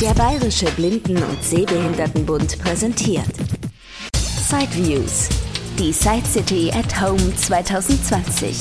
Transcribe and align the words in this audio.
Der 0.00 0.12
Bayerische 0.12 0.66
Blinden- 0.72 1.22
und 1.22 1.42
Sehbehindertenbund 1.42 2.58
präsentiert 2.58 3.32
Sideviews, 4.12 5.30
die 5.78 5.90
Side 5.90 6.26
City 6.26 6.70
at 6.70 7.00
Home 7.00 7.34
2020. 7.34 8.58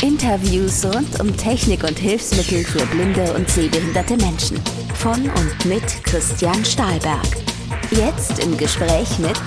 Interviews 0.00 0.86
rund 0.86 1.20
um 1.20 1.36
Technik 1.36 1.84
und 1.84 1.98
Hilfsmittel 1.98 2.64
für 2.64 2.86
blinde 2.86 3.34
und 3.34 3.46
sehbehinderte 3.50 4.16
Menschen. 4.16 4.58
Von 4.94 5.28
und 5.28 5.64
mit 5.66 6.02
Christian 6.02 6.64
Stahlberg. 6.64 7.26
Jetzt 7.90 8.42
im 8.42 8.56
Gespräch 8.56 9.18
mit 9.18 9.38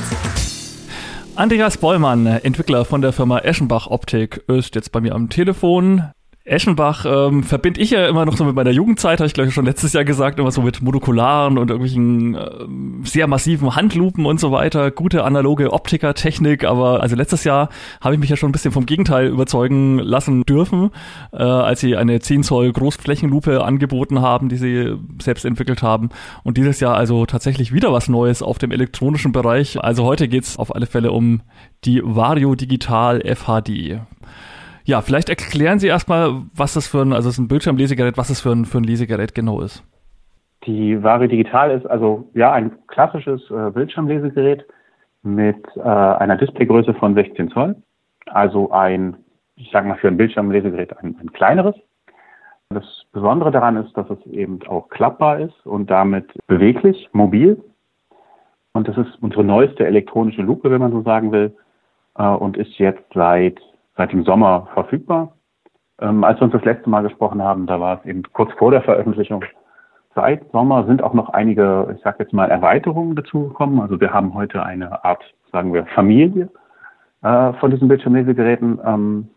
Andreas 1.35 1.77
Bollmann, 1.77 2.27
Entwickler 2.27 2.85
von 2.85 3.01
der 3.01 3.11
Firma 3.11 3.39
Eschenbach 3.39 3.87
Optik, 3.87 4.43
ist 4.47 4.75
jetzt 4.75 4.91
bei 4.91 5.01
mir 5.01 5.15
am 5.15 5.29
Telefon. 5.29 6.03
Eschenbach 6.47 7.05
ähm, 7.05 7.43
verbinde 7.43 7.81
ich 7.81 7.91
ja 7.91 8.07
immer 8.07 8.25
noch 8.25 8.37
so 8.37 8.45
mit 8.45 8.55
meiner 8.55 8.71
Jugendzeit, 8.71 9.19
habe 9.19 9.27
ich 9.27 9.33
glaube 9.33 9.49
ich 9.49 9.53
schon 9.53 9.65
letztes 9.65 9.91
Jahr 9.91 10.05
gesagt, 10.05 10.39
immer 10.39 10.51
so 10.51 10.61
mit 10.61 10.81
monokularen 10.81 11.57
und 11.57 11.69
irgendwelchen 11.69 12.35
äh, 12.35 13.05
sehr 13.05 13.27
massiven 13.27 13.75
Handlupen 13.75 14.25
und 14.25 14.39
so 14.39 14.51
weiter, 14.53 14.89
gute 14.91 15.25
analoge 15.25 15.73
Optikertechnik, 15.73 16.63
aber 16.63 17.01
also 17.01 17.17
letztes 17.17 17.43
Jahr 17.43 17.67
habe 17.99 18.15
ich 18.15 18.21
mich 18.21 18.29
ja 18.29 18.37
schon 18.37 18.49
ein 18.49 18.53
bisschen 18.53 18.71
vom 18.71 18.85
Gegenteil 18.85 19.27
überzeugen 19.27 19.99
lassen 19.99 20.43
dürfen, 20.43 20.91
äh, 21.33 21.43
als 21.43 21.81
sie 21.81 21.97
eine 21.97 22.21
10 22.21 22.43
Zoll 22.43 22.71
Großflächenlupe 22.71 23.65
angeboten 23.65 24.21
haben, 24.21 24.47
die 24.47 24.57
sie 24.57 24.95
selbst 25.21 25.43
entwickelt 25.43 25.83
haben 25.83 26.09
und 26.43 26.57
dieses 26.57 26.79
Jahr 26.79 26.95
also 26.95 27.25
tatsächlich 27.25 27.73
wieder 27.73 27.91
was 27.91 28.07
Neues 28.07 28.41
auf 28.41 28.57
dem 28.57 28.71
elektronischen 28.71 29.33
Bereich. 29.33 29.83
Also 29.83 30.05
heute 30.05 30.29
geht's 30.29 30.57
auf 30.57 30.73
alle 30.73 30.85
Fälle 30.85 31.11
um 31.11 31.41
die 31.83 32.01
Vario 32.03 32.55
Digital 32.55 33.21
FHD. 33.21 33.99
Ja, 34.87 35.01
vielleicht 35.01 35.27
erklären 35.27 35.79
Sie 35.79 35.87
erstmal, 35.87 36.43
was 36.55 36.73
das 36.73 36.87
für 36.87 37.01
ein, 37.01 37.11
also 37.11 37.27
es 37.27 37.35
ist 37.35 37.39
ein 37.39 37.49
Bildschirmlesegerät, 37.49 38.17
was 38.17 38.29
das 38.29 38.39
für 38.39 38.51
ein, 38.51 38.63
für 38.63 38.77
ein 38.77 38.85
Lesegerät 38.85 39.35
genau 39.35 39.59
ist. 39.59 39.83
Die 40.65 41.03
Vario 41.03 41.27
Digital 41.27 41.71
ist 41.71 41.85
also 41.85 42.29
ja 42.33 42.53
ein 42.53 42.71
klassisches 42.87 43.41
äh, 43.51 43.69
Bildschirmlesegerät 43.69 44.65
mit 45.23 45.57
äh, 45.75 45.81
einer 45.81 46.37
Displaygröße 46.37 46.93
von 46.93 47.15
16 47.15 47.49
Zoll. 47.49 47.75
Also 48.27 48.71
ein, 48.71 49.17
ich 49.57 49.69
sage 49.71 49.89
mal 49.89 49.97
für 49.97 50.07
ein 50.07 50.15
Bildschirmlesegerät 50.15 50.97
ein, 50.99 51.17
ein 51.19 51.33
kleineres. 51.33 51.75
Das 52.69 52.85
Besondere 53.11 53.51
daran 53.51 53.75
ist, 53.75 53.91
dass 53.97 54.09
es 54.09 54.25
eben 54.27 54.59
auch 54.69 54.87
klappbar 54.87 55.41
ist 55.41 55.65
und 55.65 55.91
damit 55.91 56.31
beweglich, 56.47 57.09
mobil. 57.11 57.61
Und 58.71 58.87
das 58.87 58.95
ist 58.95 59.21
unsere 59.21 59.43
neueste 59.43 59.85
elektronische 59.85 60.43
Lupe, 60.43 60.71
wenn 60.71 60.79
man 60.79 60.93
so 60.93 61.01
sagen 61.01 61.33
will, 61.33 61.53
äh, 62.17 62.23
und 62.23 62.55
ist 62.55 62.77
jetzt 62.77 63.03
seit 63.13 63.59
seit 63.97 64.11
dem 64.11 64.23
Sommer 64.23 64.67
verfügbar. 64.73 65.33
Ähm, 65.99 66.23
als 66.23 66.39
wir 66.39 66.43
uns 66.43 66.53
das 66.53 66.63
letzte 66.63 66.89
Mal 66.89 67.01
gesprochen 67.01 67.41
haben, 67.41 67.65
da 67.65 67.79
war 67.79 67.99
es 67.99 68.05
eben 68.05 68.23
kurz 68.33 68.53
vor 68.53 68.71
der 68.71 68.83
Veröffentlichung. 68.83 69.43
Seit 70.15 70.49
Sommer 70.51 70.85
sind 70.85 71.03
auch 71.03 71.13
noch 71.13 71.29
einige, 71.29 71.93
ich 71.95 72.01
sage 72.03 72.17
jetzt 72.19 72.33
mal, 72.33 72.49
Erweiterungen 72.49 73.15
dazugekommen. 73.15 73.81
Also 73.81 73.99
wir 73.99 74.13
haben 74.13 74.33
heute 74.33 74.63
eine 74.63 75.03
Art, 75.03 75.23
sagen 75.51 75.73
wir, 75.73 75.85
Familie 75.87 76.49
äh, 77.23 77.53
von 77.53 77.71
diesen 77.71 77.87
Bildschirmlesegeräten 77.87 78.79
ähm, 78.83 79.29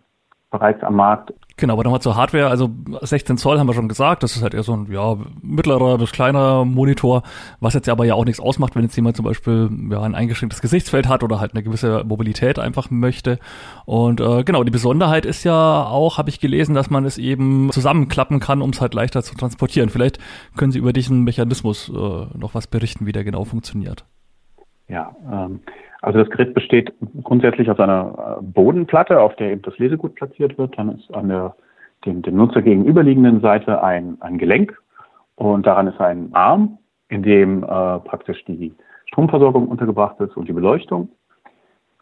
bereits 0.50 0.82
am 0.82 0.96
Markt. 0.96 1.32
Genau, 1.60 1.74
aber 1.74 1.84
nochmal 1.84 2.00
zur 2.00 2.16
Hardware. 2.16 2.48
Also 2.48 2.70
16 3.02 3.36
Zoll 3.36 3.58
haben 3.58 3.66
wir 3.66 3.74
schon 3.74 3.88
gesagt. 3.88 4.22
Das 4.22 4.34
ist 4.34 4.42
halt 4.42 4.54
eher 4.54 4.62
so 4.62 4.72
ein 4.74 4.90
ja, 4.90 5.16
mittlerer 5.42 5.98
bis 5.98 6.10
kleiner 6.10 6.64
Monitor, 6.64 7.22
was 7.60 7.74
jetzt 7.74 7.88
aber 7.88 8.06
ja 8.06 8.14
auch 8.14 8.24
nichts 8.24 8.40
ausmacht, 8.40 8.74
wenn 8.74 8.82
jetzt 8.82 8.96
jemand 8.96 9.16
zum 9.16 9.26
Beispiel 9.26 9.70
ja, 9.90 10.00
ein 10.00 10.14
eingeschränktes 10.14 10.62
Gesichtsfeld 10.62 11.06
hat 11.06 11.22
oder 11.22 11.38
halt 11.38 11.52
eine 11.52 11.62
gewisse 11.62 12.02
Mobilität 12.04 12.58
einfach 12.58 12.90
möchte. 12.90 13.38
Und 13.84 14.20
äh, 14.20 14.42
genau, 14.42 14.64
die 14.64 14.70
Besonderheit 14.70 15.26
ist 15.26 15.44
ja 15.44 15.84
auch, 15.84 16.16
habe 16.16 16.30
ich 16.30 16.40
gelesen, 16.40 16.74
dass 16.74 16.88
man 16.88 17.04
es 17.04 17.18
eben 17.18 17.70
zusammenklappen 17.72 18.40
kann, 18.40 18.62
um 18.62 18.70
es 18.70 18.80
halt 18.80 18.94
leichter 18.94 19.22
zu 19.22 19.34
transportieren. 19.34 19.90
Vielleicht 19.90 20.18
können 20.56 20.72
Sie 20.72 20.78
über 20.78 20.94
diesen 20.94 21.24
Mechanismus 21.24 21.90
äh, 21.90 21.92
noch 21.92 22.54
was 22.54 22.68
berichten, 22.68 23.04
wie 23.04 23.12
der 23.12 23.24
genau 23.24 23.44
funktioniert. 23.44 24.06
Ja, 24.88 25.14
ähm, 25.30 25.60
also 26.02 26.18
das 26.18 26.30
Gerät 26.30 26.54
besteht 26.54 26.92
grundsätzlich 27.22 27.70
aus 27.70 27.78
einer 27.78 28.38
äh, 28.38 28.42
Bodenplatte, 28.42 29.20
auf 29.20 29.36
der 29.36 29.52
eben 29.52 29.62
das 29.62 29.76
Lesegut 29.78 30.14
platziert 30.14 30.56
wird. 30.58 30.78
Dann 30.78 30.96
ist 30.96 31.12
an 31.14 31.28
der 31.28 31.54
dem, 32.04 32.22
dem 32.22 32.36
Nutzer 32.36 32.62
gegenüberliegenden 32.62 33.40
Seite 33.40 33.82
ein, 33.82 34.16
ein 34.20 34.38
Gelenk 34.38 34.76
und 35.36 35.66
daran 35.66 35.86
ist 35.86 36.00
ein 36.00 36.30
Arm, 36.34 36.78
in 37.08 37.22
dem 37.22 37.62
äh, 37.62 37.66
praktisch 37.66 38.44
die 38.46 38.74
Stromversorgung 39.06 39.68
untergebracht 39.68 40.18
ist 40.20 40.36
und 40.36 40.48
die 40.48 40.52
Beleuchtung. 40.52 41.08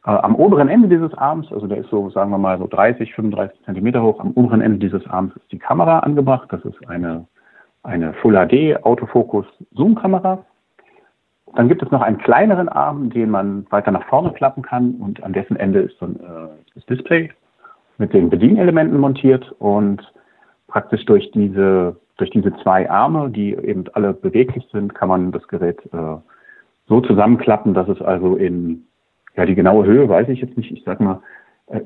Äh, 0.05 0.11
am 0.11 0.37
oberen 0.37 0.69
Ende 0.69 0.89
dieses 0.89 1.13
Arms, 1.15 1.51
also 1.53 1.67
der 1.67 1.79
ist 1.79 1.91
so, 1.91 2.11
sagen 2.11 2.31
wir 2.31 2.39
mal, 2.39 2.59
so 2.59 2.67
30, 2.67 3.15
35 3.15 3.65
Zentimeter 3.65 4.03
hoch, 4.03 4.21
am 4.21 4.33
oberen 4.33 4.61
Ende 4.61 4.79
dieses 4.79 5.07
Arms 5.09 5.35
ist 5.37 5.51
die 5.51 5.59
Kamera 5.59 6.01
angebracht. 6.01 6.49
Das 6.51 6.65
ist 6.65 6.89
eine, 6.89 7.27
eine 7.83 8.13
Full 8.15 8.35
HD 8.35 8.83
Autofokus 8.85 9.47
Zoom 9.73 9.95
Kamera. 9.95 10.45
Dann 11.55 11.69
gibt 11.69 11.83
es 11.83 11.91
noch 11.91 12.03
einen 12.03 12.19
kleineren 12.19 12.69
Arm, 12.69 13.11
den 13.11 13.31
man 13.31 13.67
weiter 13.71 13.91
nach 13.91 14.07
vorne 14.07 14.33
klappen 14.33 14.63
kann 14.63 14.95
und 14.95 15.23
an 15.23 15.33
dessen 15.33 15.57
Ende 15.57 15.81
ist 15.81 16.01
dann 16.01 16.17
äh, 16.17 16.49
das 16.75 16.87
Display 16.87 17.31
mit 17.99 18.13
den 18.13 18.31
Bedienelementen 18.31 18.99
montiert 18.99 19.51
und 19.59 20.01
praktisch 20.69 21.05
durch 21.07 21.31
diese 21.33 21.97
durch 22.17 22.31
diese 22.31 22.53
zwei 22.63 22.91
Arme, 22.91 23.31
die 23.31 23.55
eben 23.55 23.85
alle 23.93 24.13
beweglich 24.13 24.67
sind, 24.73 24.93
kann 24.95 25.09
man 25.09 25.31
das 25.31 25.47
Gerät 25.47 25.79
äh, 25.93 26.17
so 26.89 27.01
zusammenklappen, 27.01 27.75
dass 27.75 27.89
es 27.89 28.03
also 28.03 28.37
in 28.37 28.85
ja 29.37 29.47
die 29.47 29.55
genaue 29.55 29.87
Höhe 29.87 30.09
weiß 30.09 30.29
ich 30.29 30.41
jetzt 30.41 30.57
nicht, 30.57 30.71
ich 30.73 30.83
sag 30.85 31.01
mal 31.01 31.21
äh, 31.69 31.81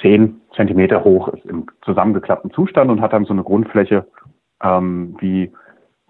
zehn 0.00 0.40
Zentimeter 0.54 1.02
hoch 1.02 1.28
ist 1.28 1.44
im 1.46 1.66
zusammengeklappten 1.82 2.52
Zustand 2.52 2.90
und 2.90 3.00
hat 3.00 3.12
dann 3.12 3.24
so 3.24 3.32
eine 3.32 3.42
Grundfläche 3.42 4.06
ähm, 4.62 5.16
wie 5.18 5.50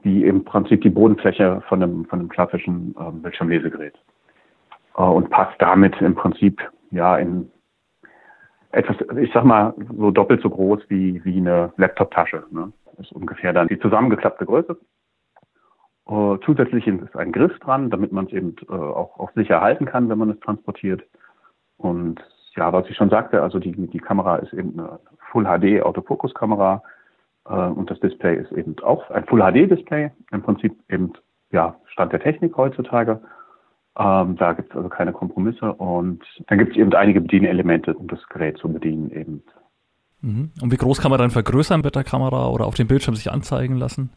wie 0.04 0.24
im 0.24 0.44
Prinzip 0.44 0.82
die 0.82 0.90
Bodenfläche 0.90 1.62
von 1.68 1.82
einem, 1.82 2.04
von 2.04 2.20
einem 2.20 2.28
klassischen 2.28 2.94
äh, 2.98 3.10
Bildschirmlesegerät. 3.10 3.94
Äh, 4.96 5.02
und 5.02 5.30
passt 5.30 5.60
damit 5.60 6.00
im 6.00 6.14
Prinzip 6.14 6.60
ja 6.90 7.16
in 7.16 7.50
etwas, 8.70 8.96
ich 9.18 9.32
sag 9.32 9.44
mal, 9.44 9.74
so 9.96 10.10
doppelt 10.10 10.42
so 10.42 10.50
groß 10.50 10.80
wie, 10.88 11.24
wie 11.24 11.38
eine 11.38 11.72
Laptop-Tasche. 11.76 12.44
Ne? 12.50 12.72
Ist 12.98 13.12
ungefähr 13.12 13.52
dann 13.52 13.68
die 13.68 13.78
zusammengeklappte 13.78 14.46
Größe. 14.46 14.76
Uh, 16.06 16.36
zusätzlich 16.44 16.86
ist 16.86 17.16
ein 17.16 17.32
Griff 17.32 17.58
dran, 17.60 17.88
damit 17.88 18.12
man 18.12 18.26
es 18.26 18.32
eben 18.32 18.56
uh, 18.68 18.74
auch, 18.74 19.18
auch 19.18 19.32
sicher 19.32 19.62
halten 19.62 19.86
kann, 19.86 20.10
wenn 20.10 20.18
man 20.18 20.28
es 20.28 20.40
transportiert. 20.40 21.02
Und 21.78 22.20
ja, 22.56 22.72
was 22.74 22.86
ich 22.90 22.96
schon 22.96 23.08
sagte, 23.08 23.42
also 23.42 23.58
die, 23.58 23.72
die 23.72 23.98
Kamera 23.98 24.36
ist 24.36 24.52
eben 24.52 24.78
eine 24.78 24.98
Full 25.30 25.44
HD 25.44 25.82
Autofokus-Kamera 25.82 26.82
äh, 26.84 26.88
und 27.52 27.90
das 27.90 28.00
Display 28.00 28.36
ist 28.36 28.52
eben 28.52 28.76
auch 28.82 29.10
ein 29.10 29.24
Full 29.26 29.40
HD 29.40 29.70
Display, 29.70 30.10
im 30.32 30.42
Prinzip 30.42 30.74
eben 30.88 31.12
ja, 31.52 31.76
Stand 31.86 32.12
der 32.12 32.20
Technik 32.20 32.56
heutzutage. 32.56 33.20
Ähm, 33.96 34.36
da 34.36 34.52
gibt 34.54 34.70
es 34.70 34.76
also 34.76 34.88
keine 34.88 35.12
Kompromisse 35.12 35.72
und 35.72 36.24
dann 36.48 36.58
gibt 36.58 36.72
es 36.72 36.76
eben 36.76 36.92
einige 36.94 37.20
Bedienelemente, 37.20 37.94
um 37.94 38.08
das 38.08 38.26
Gerät 38.28 38.58
zu 38.58 38.72
bedienen 38.72 39.10
eben. 39.10 39.42
Mhm. 40.20 40.50
Und 40.60 40.72
wie 40.72 40.76
groß 40.76 41.00
kann 41.00 41.10
man 41.10 41.20
dann 41.20 41.30
vergrößern 41.30 41.82
mit 41.82 41.94
der 41.94 42.02
Kamera 42.02 42.48
oder 42.48 42.66
auf 42.66 42.74
dem 42.74 42.88
Bildschirm 42.88 43.14
sich 43.14 43.30
anzeigen 43.30 43.76
lassen? 43.76 44.10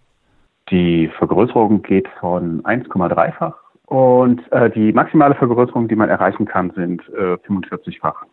Die 0.72 1.10
Vergrößerung 1.18 1.84
geht 1.84 2.08
von 2.20 2.64
1,3-fach 2.64 3.56
und 3.86 4.42
äh, 4.52 4.70
die 4.70 4.92
maximale 4.92 5.36
Vergrößerung, 5.36 5.88
die 5.88 5.96
man 5.96 6.10
erreichen 6.10 6.46
kann, 6.46 6.72
sind 6.72 7.02
äh, 7.10 7.36
45-fach. 7.48 8.26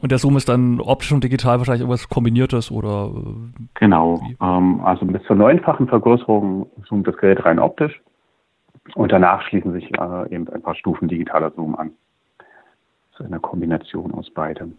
Und 0.00 0.12
der 0.12 0.18
Zoom 0.18 0.36
ist 0.36 0.48
dann 0.48 0.80
optisch 0.80 1.12
und 1.12 1.22
digital 1.22 1.58
wahrscheinlich 1.58 1.82
irgendwas 1.82 2.08
Kombiniertes 2.08 2.70
oder? 2.70 3.12
Äh, 3.14 3.64
genau. 3.74 4.20
Ähm, 4.40 4.80
also 4.82 5.04
bis 5.04 5.22
zur 5.24 5.36
neunfachen 5.36 5.88
Vergrößerung 5.88 6.66
zoomt 6.88 7.06
das 7.06 7.16
Gerät 7.16 7.44
rein 7.44 7.58
optisch. 7.58 8.00
Und 8.94 9.12
danach 9.12 9.42
schließen 9.42 9.72
sich 9.72 9.90
äh, 9.98 10.34
eben 10.34 10.48
ein 10.48 10.62
paar 10.62 10.74
Stufen 10.74 11.08
digitaler 11.08 11.52
Zoom 11.52 11.76
an. 11.76 11.92
Das 13.12 13.20
ist 13.20 13.26
eine 13.26 13.40
Kombination 13.40 14.12
aus 14.14 14.30
beidem. 14.30 14.74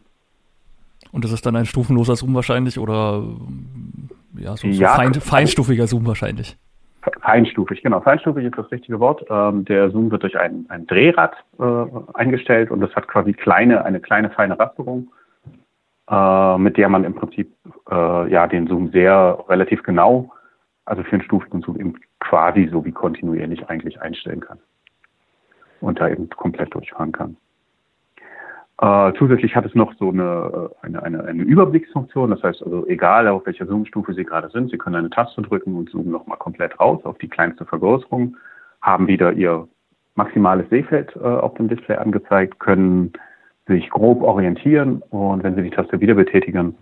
Und 1.12 1.24
das 1.24 1.32
ist 1.32 1.46
dann 1.46 1.56
ein 1.56 1.66
stufenloser 1.66 2.16
Zoom 2.16 2.34
wahrscheinlich 2.34 2.80
oder 2.80 3.24
ja, 4.36 4.56
so, 4.56 4.72
so 4.72 4.82
ja, 4.82 4.96
fein, 4.96 5.14
feinstufiger 5.14 5.88
Zoom 5.88 6.08
wahrscheinlich? 6.08 6.58
Feinstufig, 7.22 7.82
genau. 7.82 8.00
Feinstufig 8.02 8.46
ist 8.46 8.58
das 8.58 8.72
richtige 8.72 9.00
Wort. 9.00 9.26
Ähm, 9.30 9.66
der 9.66 9.90
Zoom 9.90 10.12
wird 10.12 10.22
durch 10.24 10.38
ein, 10.38 10.66
ein 10.70 10.86
Drehrad 10.86 11.34
äh, 11.60 11.64
eingestellt 12.14 12.70
und 12.70 12.80
das 12.82 12.96
hat 12.96 13.08
quasi 13.08 13.34
kleine, 13.34 13.84
eine 13.86 14.00
kleine 14.00 14.30
feine 14.30 14.60
Rasterung, 14.60 15.10
äh, 16.10 16.58
mit 16.58 16.78
der 16.78 16.90
man 16.90 17.04
im 17.04 17.16
Prinzip 17.16 17.54
äh, 17.90 18.32
ja 18.32 18.48
den 18.48 18.68
Zoom 18.68 18.92
sehr 18.92 19.44
relativ 19.48 19.84
genau, 19.84 20.32
also 20.86 21.04
für 21.04 21.14
einen 21.14 21.24
stufigen 21.24 21.62
Zoom 21.62 21.80
eben 21.80 21.94
quasi 22.20 22.68
so 22.72 22.84
wie 22.86 22.92
kontinuierlich 22.92 23.70
eigentlich 23.70 24.02
einstellen 24.02 24.42
kann 24.42 24.60
und 25.80 26.00
da 26.00 26.10
eben 26.10 26.30
komplett 26.30 26.74
durchfahren 26.74 27.12
kann. 27.12 27.38
Äh, 28.82 29.14
zusätzlich 29.20 29.56
hat 29.56 29.66
es 29.66 29.76
noch 29.76 29.94
so 30.00 30.10
eine, 30.10 30.70
äh, 30.82 30.86
eine, 30.86 31.04
eine, 31.04 31.24
eine 31.24 31.44
Überblicksfunktion. 31.44 32.32
Das 32.32 32.42
heißt 32.42 32.64
also, 32.64 32.88
egal 32.88 33.28
auf 33.28 33.46
welcher 33.46 33.68
Zoom-Stufe 33.68 34.14
Sie 34.14 34.24
gerade 34.24 34.50
sind, 34.50 34.72
Sie 34.72 34.78
können 34.78 34.96
eine 34.96 35.12
Taste 35.12 35.44
drücken 35.44 35.76
und 35.76 35.90
zoomen 35.92 36.12
nochmal 36.12 36.40
komplett 36.40 36.80
raus 36.80 37.00
auf 37.06 37.18
die 37.20 37.28
kleinste 37.28 37.64
Vergrößerung, 37.66 38.38
haben 38.82 39.08
wieder 39.08 39.34
Ihr 39.34 39.68
maximales 40.16 40.68
Sehfeld 40.70 41.16
äh, 41.16 41.20
auf 41.20 41.54
dem 41.56 41.68
Display 41.68 41.96
angezeigt, 41.98 42.60
können 42.60 43.14
sich 43.72 43.90
grob 43.90 44.22
orientieren 44.22 45.02
und 45.10 45.44
wenn 45.44 45.56
Sie 45.56 45.64
die 45.64 45.70
Taste 45.70 46.00
wieder 46.00 46.16
betätigen, 46.16 46.76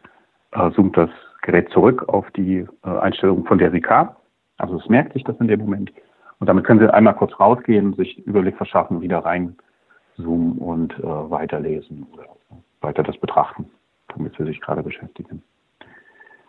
äh, 0.51 0.71
zoomt 0.71 0.97
das 0.97 1.09
Gerät 1.41 1.69
zurück 1.69 2.07
auf 2.09 2.29
die 2.31 2.65
äh, 2.83 2.89
Einstellung, 2.89 3.45
von 3.45 3.57
der 3.57 3.71
sie 3.71 3.81
kam. 3.81 4.09
Also 4.57 4.77
es 4.77 4.89
merkt 4.89 5.13
sich 5.13 5.23
das 5.23 5.37
in 5.39 5.47
dem 5.47 5.61
Moment. 5.61 5.91
Und 6.39 6.47
damit 6.47 6.65
können 6.65 6.79
Sie 6.79 6.93
einmal 6.93 7.15
kurz 7.15 7.37
rausgehen, 7.39 7.93
sich 7.93 8.25
Überblick 8.25 8.57
verschaffen, 8.57 9.01
wieder 9.01 9.19
reinzoomen 9.19 10.57
und 10.57 10.97
äh, 10.99 11.03
weiterlesen 11.03 12.05
oder 12.13 12.25
weiter 12.81 13.03
das 13.03 13.17
betrachten, 13.17 13.69
womit 14.15 14.35
Sie 14.37 14.45
sich 14.45 14.61
gerade 14.61 14.83
beschäftigen. 14.83 15.43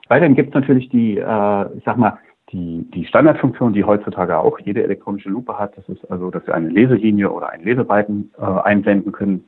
Weiterhin 0.08 0.34
gibt 0.34 0.50
es 0.50 0.54
natürlich 0.54 0.88
die, 0.88 1.18
äh, 1.18 1.76
ich 1.76 1.84
sag 1.84 1.96
mal, 1.96 2.18
die, 2.52 2.84
die 2.92 3.04
Standardfunktion, 3.04 3.72
die 3.72 3.84
heutzutage 3.84 4.36
auch 4.36 4.58
jede 4.58 4.82
elektronische 4.82 5.28
Lupe 5.28 5.56
hat. 5.56 5.76
Das 5.76 5.88
ist 5.88 6.04
also, 6.10 6.30
dass 6.32 6.44
Sie 6.44 6.52
eine 6.52 6.68
Leselinie 6.68 7.30
oder 7.30 7.50
einen 7.50 7.64
Lesebalken 7.64 8.32
äh, 8.38 8.42
einblenden 8.42 9.12
können, 9.12 9.44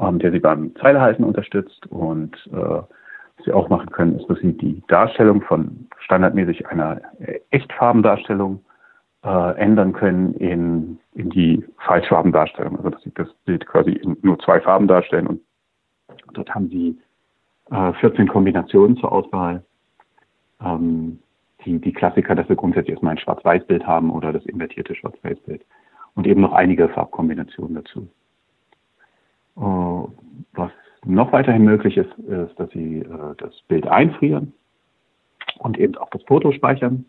ähm, 0.00 0.18
der 0.18 0.32
Sie 0.32 0.40
beim 0.40 0.74
Zeilehalten 0.76 1.24
unterstützt. 1.24 1.86
Und 1.86 2.34
äh, 2.52 2.56
was 2.56 3.44
Sie 3.44 3.52
auch 3.52 3.68
machen 3.68 3.90
können, 3.90 4.18
ist, 4.18 4.28
dass 4.28 4.38
Sie 4.40 4.52
die 4.52 4.82
Darstellung 4.88 5.42
von 5.42 5.88
standardmäßig 6.00 6.66
einer 6.68 7.00
Echtfarbendarstellung 7.50 8.64
äh, 9.24 9.56
ändern 9.56 9.92
können 9.92 10.34
in, 10.34 10.98
in 11.14 11.30
die 11.30 11.64
Falschfarbendarstellung. 11.78 12.76
Also 12.76 12.90
dass 12.90 13.02
Sie 13.02 13.12
das 13.14 13.28
Bild 13.44 13.66
quasi 13.66 13.92
in 13.92 14.16
nur 14.22 14.38
zwei 14.40 14.60
Farben 14.60 14.88
darstellen 14.88 15.26
und 15.26 15.40
dort 16.32 16.54
haben 16.54 16.68
Sie 16.68 16.98
äh, 17.70 17.92
14 17.94 18.28
Kombinationen 18.28 18.96
zur 18.96 19.12
Auswahl. 19.12 19.64
Ähm, 20.64 21.18
die, 21.64 21.78
die 21.80 21.92
Klassiker, 21.92 22.34
dass 22.34 22.48
wir 22.48 22.56
grundsätzlich 22.56 22.92
erstmal 22.92 23.12
ein 23.12 23.18
Schwarz-Weiß-Bild 23.18 23.86
haben 23.86 24.10
oder 24.10 24.32
das 24.32 24.44
invertierte 24.46 24.94
Schwarz-Weiß-Bild 24.94 25.64
und 26.14 26.26
eben 26.26 26.40
noch 26.40 26.52
einige 26.52 26.88
Farbkombinationen 26.88 27.74
dazu. 27.74 28.08
Uh, 29.60 30.08
was 30.52 30.70
noch 31.04 31.32
weiterhin 31.32 31.64
möglich 31.64 31.96
ist, 31.96 32.12
ist, 32.18 32.58
dass 32.58 32.70
Sie 32.70 32.98
äh, 33.00 33.34
das 33.38 33.60
Bild 33.68 33.86
einfrieren 33.86 34.52
und 35.58 35.78
eben 35.78 35.96
auch 35.96 36.10
das 36.10 36.22
Foto 36.24 36.52
speichern, 36.52 37.04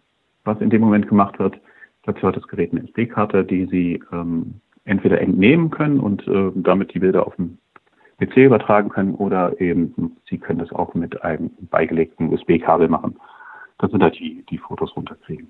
was 0.45 0.59
in 0.61 0.69
dem 0.69 0.81
Moment 0.81 1.07
gemacht 1.07 1.37
wird. 1.39 1.59
Dazu 2.03 2.27
hat 2.27 2.35
das 2.35 2.47
Gerät 2.47 2.71
eine 2.71 2.83
SD-Karte, 2.83 3.43
die 3.43 3.65
Sie 3.65 4.03
ähm, 4.11 4.61
entweder 4.85 5.21
entnehmen 5.21 5.69
können 5.69 5.99
und 5.99 6.27
äh, 6.27 6.51
damit 6.55 6.93
die 6.93 6.99
Bilder 6.99 7.27
auf 7.27 7.35
den 7.35 7.59
PC 8.19 8.37
übertragen 8.37 8.89
können 8.89 9.15
oder 9.15 9.59
eben 9.61 10.15
Sie 10.29 10.37
können 10.37 10.59
das 10.59 10.71
auch 10.71 10.93
mit 10.93 11.21
einem 11.23 11.51
beigelegten 11.69 12.33
USB-Kabel 12.33 12.87
machen 12.87 13.15
dass 13.79 13.91
wir 13.91 13.99
da 13.99 14.09
die, 14.09 14.45
die 14.49 14.57
Fotos 14.59 14.95
runterkriegen. 14.95 15.49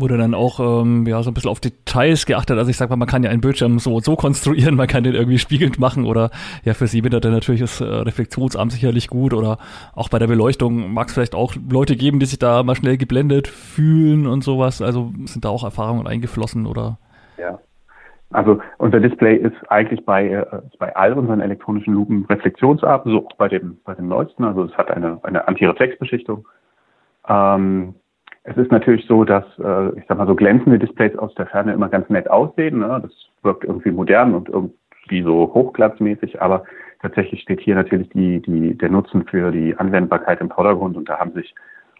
Wurde 0.00 0.16
dann 0.16 0.34
auch 0.34 0.60
ähm, 0.60 1.06
ja 1.06 1.22
so 1.22 1.30
ein 1.30 1.34
bisschen 1.34 1.50
auf 1.50 1.60
Details 1.60 2.24
geachtet. 2.24 2.56
Also 2.56 2.70
ich 2.70 2.76
sag 2.76 2.88
mal, 2.88 2.96
man 2.96 3.08
kann 3.08 3.24
ja 3.24 3.30
einen 3.30 3.40
Bildschirm 3.40 3.78
so 3.78 3.96
und 3.96 4.04
so 4.04 4.14
konstruieren, 4.14 4.76
man 4.76 4.86
kann 4.86 5.02
den 5.02 5.14
irgendwie 5.14 5.38
spiegelnd 5.38 5.80
machen 5.80 6.04
oder 6.04 6.30
ja 6.64 6.74
für 6.74 6.84
er 6.84 7.30
natürlich 7.30 7.60
das 7.60 7.80
äh, 7.80 7.84
Reflexionsarm 7.84 8.70
sicherlich 8.70 9.08
gut 9.08 9.34
oder 9.34 9.58
auch 9.94 10.08
bei 10.08 10.18
der 10.18 10.28
Beleuchtung 10.28 10.92
mag 10.92 11.08
es 11.08 11.14
vielleicht 11.14 11.34
auch 11.34 11.54
Leute 11.68 11.96
geben, 11.96 12.20
die 12.20 12.26
sich 12.26 12.38
da 12.38 12.62
mal 12.62 12.76
schnell 12.76 12.96
geblendet 12.96 13.48
fühlen 13.48 14.26
und 14.26 14.44
sowas. 14.44 14.80
Also 14.82 15.12
sind 15.24 15.44
da 15.44 15.48
auch 15.48 15.64
Erfahrungen 15.64 16.06
eingeflossen 16.06 16.66
oder? 16.66 16.98
Ja, 17.38 17.58
also 18.30 18.60
unser 18.76 19.00
Display 19.00 19.36
ist 19.36 19.56
eigentlich 19.68 20.04
bei, 20.04 20.28
äh, 20.28 20.46
bei 20.78 20.94
all 20.94 21.14
unseren 21.14 21.40
elektronischen 21.40 21.94
Lupen 21.94 22.26
reflexionsarm, 22.26 23.02
so 23.04 23.26
auch 23.26 23.36
bei 23.36 23.48
dem, 23.48 23.78
bei 23.84 23.94
dem 23.94 24.08
neuesten. 24.08 24.44
Also 24.44 24.64
es 24.64 24.76
hat 24.76 24.90
eine, 24.90 25.18
eine 25.22 25.48
Antireflexbeschichtung 25.48 26.46
ähm, 27.28 27.94
es 28.48 28.56
ist 28.56 28.72
natürlich 28.72 29.06
so, 29.06 29.24
dass, 29.24 29.44
äh, 29.58 29.98
ich 29.98 30.04
sag 30.08 30.16
mal, 30.16 30.26
so 30.26 30.34
glänzende 30.34 30.78
Displays 30.78 31.16
aus 31.18 31.34
der 31.34 31.46
Ferne 31.46 31.72
immer 31.72 31.88
ganz 31.88 32.08
nett 32.08 32.30
aussehen. 32.30 32.78
Ne? 32.78 33.00
Das 33.02 33.12
wirkt 33.42 33.64
irgendwie 33.64 33.90
modern 33.90 34.34
und 34.34 34.48
irgendwie 34.48 35.22
so 35.22 35.52
hochglanzmäßig, 35.52 36.40
aber 36.40 36.64
tatsächlich 37.02 37.42
steht 37.42 37.60
hier 37.60 37.74
natürlich 37.74 38.08
die, 38.10 38.40
die, 38.40 38.76
der 38.76 38.88
Nutzen 38.88 39.26
für 39.26 39.50
die 39.50 39.76
Anwendbarkeit 39.76 40.40
im 40.40 40.50
Vordergrund 40.50 40.96
und 40.96 41.08
da 41.08 41.18
haben 41.18 41.32
sich 41.32 41.54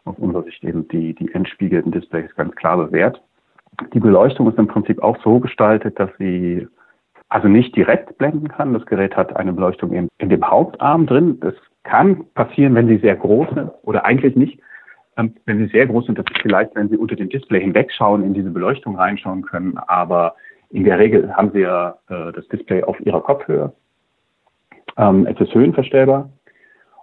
aus 0.04 0.16
unserer 0.18 0.42
Sicht 0.44 0.64
eben 0.64 0.88
die, 0.88 1.14
die 1.14 1.32
entspiegelten 1.34 1.92
Displays 1.92 2.34
ganz 2.34 2.54
klar 2.56 2.78
bewährt. 2.78 3.20
Die 3.92 4.00
Beleuchtung 4.00 4.48
ist 4.50 4.58
im 4.58 4.68
Prinzip 4.68 5.02
auch 5.02 5.18
so 5.22 5.40
gestaltet, 5.40 5.98
dass 6.00 6.10
sie 6.18 6.66
also 7.28 7.46
nicht 7.46 7.76
direkt 7.76 8.16
blenden 8.16 8.48
kann. 8.48 8.72
Das 8.72 8.86
Gerät 8.86 9.16
hat 9.16 9.36
eine 9.36 9.52
Beleuchtung 9.52 9.92
in, 9.92 10.08
in 10.16 10.30
dem 10.30 10.48
Hauptarm 10.48 11.06
drin. 11.06 11.38
Das 11.40 11.54
kann 11.84 12.24
passieren, 12.34 12.74
wenn 12.74 12.88
sie 12.88 12.96
sehr 12.96 13.16
groß 13.16 13.48
sind 13.54 13.70
oder 13.82 14.06
eigentlich 14.06 14.34
nicht. 14.34 14.60
Ähm, 15.18 15.34
wenn 15.44 15.58
sie 15.58 15.66
sehr 15.66 15.86
groß 15.86 16.06
sind, 16.06 16.20
vielleicht, 16.40 16.74
wenn 16.74 16.88
sie 16.88 16.96
unter 16.96 17.16
dem 17.16 17.28
Display 17.28 17.60
hinwegschauen, 17.60 18.24
in 18.24 18.34
diese 18.34 18.50
Beleuchtung 18.50 18.96
reinschauen 18.96 19.42
können. 19.42 19.76
Aber 19.88 20.34
in 20.70 20.84
der 20.84 20.98
Regel 20.98 21.34
haben 21.34 21.50
sie 21.52 21.60
ja 21.60 21.98
äh, 22.08 22.32
das 22.32 22.46
Display 22.48 22.82
auf 22.84 22.98
ihrer 23.00 23.20
Kopfhöhe. 23.20 23.72
Ähm, 24.96 25.26
es 25.26 25.38
ist 25.40 25.54
höhenverstellbar 25.54 26.30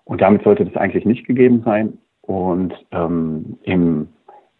und 0.05 0.21
damit 0.21 0.43
sollte 0.43 0.65
das 0.65 0.75
eigentlich 0.75 1.05
nicht 1.05 1.27
gegeben 1.27 1.61
sein. 1.65 1.97
Und 2.21 2.73
ähm, 2.91 3.57
im, 3.63 4.07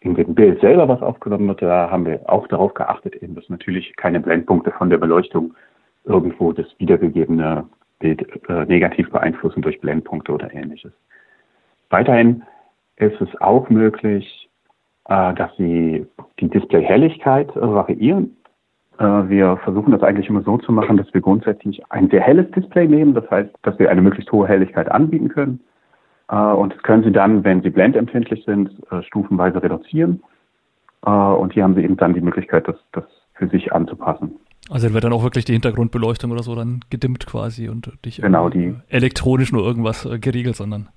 in 0.00 0.14
Bild 0.14 0.60
selber, 0.60 0.88
was 0.88 1.02
aufgenommen 1.02 1.48
wird, 1.48 1.62
da 1.62 1.90
haben 1.90 2.06
wir 2.06 2.20
auch 2.26 2.46
darauf 2.46 2.74
geachtet, 2.74 3.16
eben, 3.16 3.34
dass 3.34 3.48
natürlich 3.48 3.96
keine 3.96 4.20
Blendpunkte 4.20 4.70
von 4.72 4.90
der 4.90 4.98
Beleuchtung 4.98 5.54
irgendwo 6.04 6.52
das 6.52 6.66
wiedergegebene 6.78 7.64
Bild 7.98 8.24
äh, 8.48 8.64
negativ 8.66 9.10
beeinflussen 9.10 9.62
durch 9.62 9.80
Blendpunkte 9.80 10.32
oder 10.32 10.52
ähnliches. 10.54 10.92
Weiterhin 11.90 12.42
ist 12.96 13.20
es 13.20 13.28
auch 13.40 13.68
möglich, 13.68 14.48
äh, 15.08 15.34
dass 15.34 15.54
Sie 15.56 16.06
die 16.40 16.48
Displayhelligkeit 16.48 17.54
äh, 17.56 17.60
variieren. 17.60 18.36
Äh, 18.98 19.04
wir 19.04 19.56
versuchen 19.58 19.92
das 19.92 20.02
eigentlich 20.02 20.28
immer 20.28 20.42
so 20.42 20.58
zu 20.58 20.72
machen, 20.72 20.96
dass 20.96 21.12
wir 21.12 21.20
grundsätzlich 21.20 21.82
ein 21.90 22.10
sehr 22.10 22.22
helles 22.22 22.50
Display 22.52 22.88
nehmen. 22.88 23.14
Das 23.14 23.30
heißt, 23.30 23.50
dass 23.62 23.78
wir 23.78 23.90
eine 23.90 24.02
möglichst 24.02 24.32
hohe 24.32 24.48
Helligkeit 24.48 24.90
anbieten 24.90 25.28
können. 25.28 25.60
Äh, 26.28 26.36
und 26.36 26.74
das 26.74 26.82
können 26.82 27.04
Sie 27.04 27.12
dann, 27.12 27.44
wenn 27.44 27.62
Sie 27.62 27.70
blendempfindlich 27.70 28.44
sind, 28.44 28.70
äh, 28.90 29.02
stufenweise 29.02 29.62
reduzieren. 29.62 30.22
Äh, 31.04 31.10
und 31.10 31.52
hier 31.52 31.64
haben 31.64 31.74
Sie 31.74 31.82
eben 31.82 31.96
dann 31.96 32.14
die 32.14 32.20
Möglichkeit, 32.20 32.66
das, 32.66 32.76
das 32.92 33.04
für 33.34 33.48
sich 33.48 33.72
anzupassen. 33.72 34.36
Also 34.68 34.92
wird 34.92 35.04
dann 35.04 35.12
auch 35.12 35.22
wirklich 35.22 35.44
die 35.44 35.52
Hintergrundbeleuchtung 35.52 36.32
oder 36.32 36.42
so 36.42 36.56
dann 36.56 36.80
gedimmt 36.90 37.26
quasi 37.26 37.68
und 37.68 37.92
nicht 38.04 38.20
genau, 38.20 38.48
die, 38.48 38.74
elektronisch 38.88 39.52
nur 39.52 39.64
irgendwas 39.64 40.08
geregelt, 40.20 40.56
sondern 40.56 40.88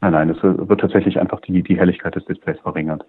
Nein, 0.00 0.12
nein, 0.12 0.30
es 0.30 0.42
wird 0.42 0.80
tatsächlich 0.80 1.20
einfach 1.20 1.40
die, 1.40 1.62
die 1.62 1.78
Helligkeit 1.78 2.14
des 2.14 2.24
Displays 2.24 2.58
verringert. 2.60 3.04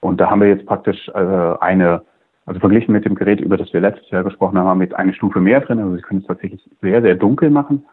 Und 0.00 0.20
da 0.20 0.30
haben 0.30 0.42
wir 0.42 0.48
jetzt 0.48 0.66
praktisch 0.66 1.08
äh, 1.08 1.54
eine, 1.60 2.02
also 2.44 2.60
verglichen 2.60 2.92
mit 2.92 3.06
dem 3.06 3.14
Gerät, 3.14 3.40
über 3.40 3.56
das 3.56 3.72
wir 3.72 3.80
letztes 3.80 4.10
Jahr 4.10 4.24
gesprochen 4.24 4.58
haben, 4.58 4.66
haben 4.66 4.80
wir 4.80 4.86
jetzt 4.86 4.96
eine 4.96 5.14
Stufe 5.14 5.40
mehr 5.40 5.60
drin. 5.60 5.78
Also 5.78 5.96
Sie 5.96 6.02
können 6.02 6.20
es 6.20 6.26
tatsächlich 6.26 6.62
sehr, 6.82 7.00
sehr 7.00 7.14
dunkel 7.14 7.48
machen 7.48 7.86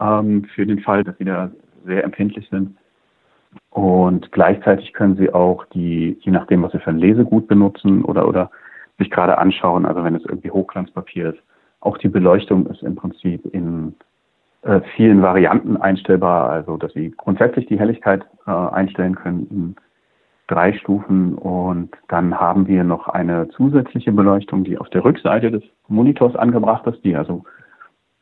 ähm, 0.00 0.44
für 0.54 0.64
den 0.64 0.78
Fall, 0.78 1.02
dass 1.02 1.18
Sie 1.18 1.24
da 1.24 1.50
sehr 1.84 2.04
empfindlich 2.04 2.48
sind. 2.50 2.76
Und 3.70 4.30
gleichzeitig 4.30 4.92
können 4.92 5.16
Sie 5.16 5.32
auch 5.32 5.64
die, 5.66 6.16
je 6.20 6.30
nachdem, 6.30 6.62
was 6.62 6.70
Sie 6.70 6.78
für 6.78 6.90
ein 6.90 6.98
Lesegut 6.98 7.48
benutzen 7.48 8.04
oder, 8.04 8.28
oder 8.28 8.50
sich 8.98 9.10
gerade 9.10 9.38
anschauen, 9.38 9.86
also 9.86 10.04
wenn 10.04 10.14
es 10.14 10.24
irgendwie 10.24 10.50
Hochglanzpapier 10.50 11.30
ist, 11.30 11.42
auch 11.80 11.98
die 11.98 12.08
Beleuchtung 12.08 12.66
ist 12.66 12.82
im 12.82 12.94
Prinzip 12.94 13.44
in 13.52 13.94
äh, 14.62 14.80
vielen 14.96 15.22
Varianten 15.22 15.76
einstellbar, 15.76 16.50
also 16.50 16.76
dass 16.76 16.92
Sie 16.92 17.12
grundsätzlich 17.16 17.66
die 17.66 17.78
Helligkeit 17.78 18.24
äh, 18.46 18.50
einstellen 18.50 19.14
können 19.14 19.46
in 19.50 19.76
drei 20.48 20.72
Stufen 20.72 21.34
und 21.36 21.90
dann 22.08 22.38
haben 22.38 22.66
wir 22.66 22.84
noch 22.84 23.08
eine 23.08 23.48
zusätzliche 23.50 24.12
Beleuchtung, 24.12 24.64
die 24.64 24.78
auf 24.78 24.90
der 24.90 25.04
Rückseite 25.04 25.50
des 25.50 25.62
Monitors 25.88 26.34
angebracht 26.34 26.86
ist, 26.86 27.04
die 27.04 27.14
also 27.14 27.44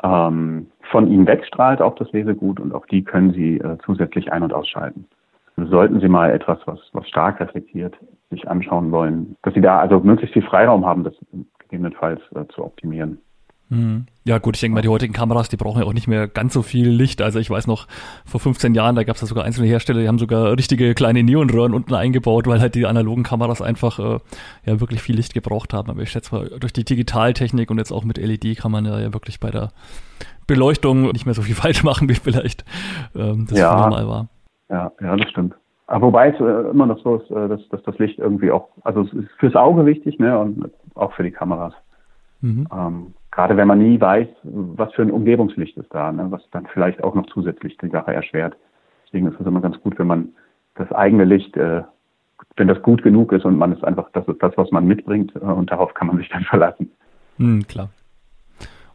ähm, 0.02 0.66
von 0.90 1.10
Ihnen 1.10 1.26
wegstrahlt 1.26 1.80
auf 1.80 1.94
das 1.96 2.12
Lesegut 2.12 2.60
und 2.60 2.74
auch 2.74 2.86
die 2.86 3.02
können 3.02 3.32
Sie 3.32 3.58
äh, 3.58 3.78
zusätzlich 3.84 4.30
ein- 4.32 4.42
und 4.42 4.52
ausschalten. 4.52 5.06
Sollten 5.56 5.98
Sie 6.00 6.08
mal 6.08 6.30
etwas, 6.30 6.58
was, 6.66 6.78
was 6.92 7.08
stark 7.08 7.40
reflektiert, 7.40 7.96
sich 8.30 8.48
anschauen 8.48 8.92
wollen, 8.92 9.36
dass 9.42 9.54
Sie 9.54 9.60
da 9.60 9.80
also 9.80 9.98
möglichst 9.98 10.34
viel 10.34 10.44
Freiraum 10.44 10.86
haben, 10.86 11.02
das 11.02 11.14
gegebenenfalls 11.58 12.20
äh, 12.36 12.46
zu 12.54 12.64
optimieren. 12.64 13.18
Mhm. 13.70 14.06
Ja 14.24 14.38
gut, 14.38 14.56
ich 14.56 14.60
denke 14.60 14.74
mal, 14.74 14.82
die 14.82 14.88
heutigen 14.88 15.12
Kameras, 15.12 15.48
die 15.48 15.56
brauchen 15.56 15.80
ja 15.80 15.86
auch 15.86 15.92
nicht 15.92 16.08
mehr 16.08 16.26
ganz 16.26 16.54
so 16.54 16.62
viel 16.62 16.88
Licht. 16.88 17.20
Also 17.22 17.38
ich 17.38 17.50
weiß 17.50 17.66
noch, 17.66 17.86
vor 18.24 18.40
15 18.40 18.74
Jahren, 18.74 18.94
da 18.94 19.04
gab 19.04 19.16
es 19.16 19.22
ja 19.22 19.26
sogar 19.26 19.44
einzelne 19.44 19.66
Hersteller, 19.66 20.00
die 20.00 20.08
haben 20.08 20.18
sogar 20.18 20.52
richtige 20.52 20.94
kleine 20.94 21.22
Neonröhren 21.22 21.74
unten 21.74 21.94
eingebaut, 21.94 22.46
weil 22.46 22.60
halt 22.60 22.74
die 22.74 22.86
analogen 22.86 23.24
Kameras 23.24 23.62
einfach 23.62 23.98
äh, 23.98 24.18
ja 24.64 24.80
wirklich 24.80 25.02
viel 25.02 25.16
Licht 25.16 25.34
gebraucht 25.34 25.72
haben. 25.74 25.90
Aber 25.90 26.00
ich 26.00 26.10
schätze 26.10 26.34
mal, 26.34 26.48
durch 26.60 26.72
die 26.72 26.84
Digitaltechnik 26.84 27.70
und 27.70 27.78
jetzt 27.78 27.92
auch 27.92 28.04
mit 28.04 28.18
LED 28.18 28.58
kann 28.58 28.72
man 28.72 28.84
ja, 28.84 28.98
ja 28.98 29.12
wirklich 29.12 29.40
bei 29.40 29.50
der 29.50 29.70
Beleuchtung 30.46 31.10
nicht 31.12 31.26
mehr 31.26 31.34
so 31.34 31.42
viel 31.42 31.54
falsch 31.62 31.84
machen, 31.84 32.08
wie 32.08 32.14
vielleicht 32.14 32.64
ähm, 33.14 33.46
das 33.48 33.58
ja. 33.58 33.76
normal 33.76 34.08
war. 34.08 34.28
Ja, 34.70 34.92
ja, 35.00 35.16
das 35.16 35.30
stimmt. 35.30 35.54
Aber 35.86 36.08
wobei 36.08 36.28
es 36.28 36.40
äh, 36.40 36.70
immer 36.70 36.84
noch 36.84 37.02
so 37.02 37.16
ist, 37.16 37.30
äh, 37.30 37.48
dass, 37.48 37.66
dass 37.70 37.82
das 37.82 37.98
Licht 37.98 38.18
irgendwie 38.18 38.50
auch, 38.50 38.68
also 38.84 39.02
es 39.02 39.12
ist 39.14 39.30
fürs 39.38 39.54
Auge 39.54 39.86
wichtig, 39.86 40.18
ne, 40.18 40.38
und 40.38 40.70
auch 40.94 41.12
für 41.14 41.22
die 41.22 41.30
Kameras. 41.30 41.72
Mhm. 42.42 42.68
Ähm, 42.70 43.14
gerade 43.38 43.56
wenn 43.56 43.68
man 43.68 43.78
nie 43.78 44.00
weiß, 44.00 44.26
was 44.42 44.92
für 44.94 45.02
ein 45.02 45.12
Umgebungslicht 45.12 45.76
ist 45.76 45.94
da, 45.94 46.10
ne, 46.10 46.26
was 46.30 46.42
dann 46.50 46.66
vielleicht 46.72 47.04
auch 47.04 47.14
noch 47.14 47.26
zusätzlich 47.26 47.76
die 47.78 47.88
Sache 47.88 48.12
erschwert. 48.12 48.56
Deswegen 49.06 49.28
ist 49.28 49.38
es 49.38 49.46
immer 49.46 49.60
ganz 49.60 49.80
gut, 49.80 49.96
wenn 50.00 50.08
man 50.08 50.30
das 50.74 50.90
eigene 50.90 51.22
Licht, 51.24 51.56
äh, 51.56 51.82
wenn 52.56 52.66
das 52.66 52.82
gut 52.82 53.04
genug 53.04 53.30
ist 53.32 53.44
und 53.44 53.56
man 53.56 53.72
ist 53.72 53.84
einfach, 53.84 54.10
das 54.12 54.26
ist 54.26 54.42
das, 54.42 54.54
was 54.56 54.72
man 54.72 54.88
mitbringt 54.88 55.36
äh, 55.36 55.38
und 55.38 55.70
darauf 55.70 55.94
kann 55.94 56.08
man 56.08 56.18
sich 56.18 56.28
dann 56.30 56.42
verlassen. 56.50 56.90
Hm, 57.36 57.64
klar. 57.68 57.90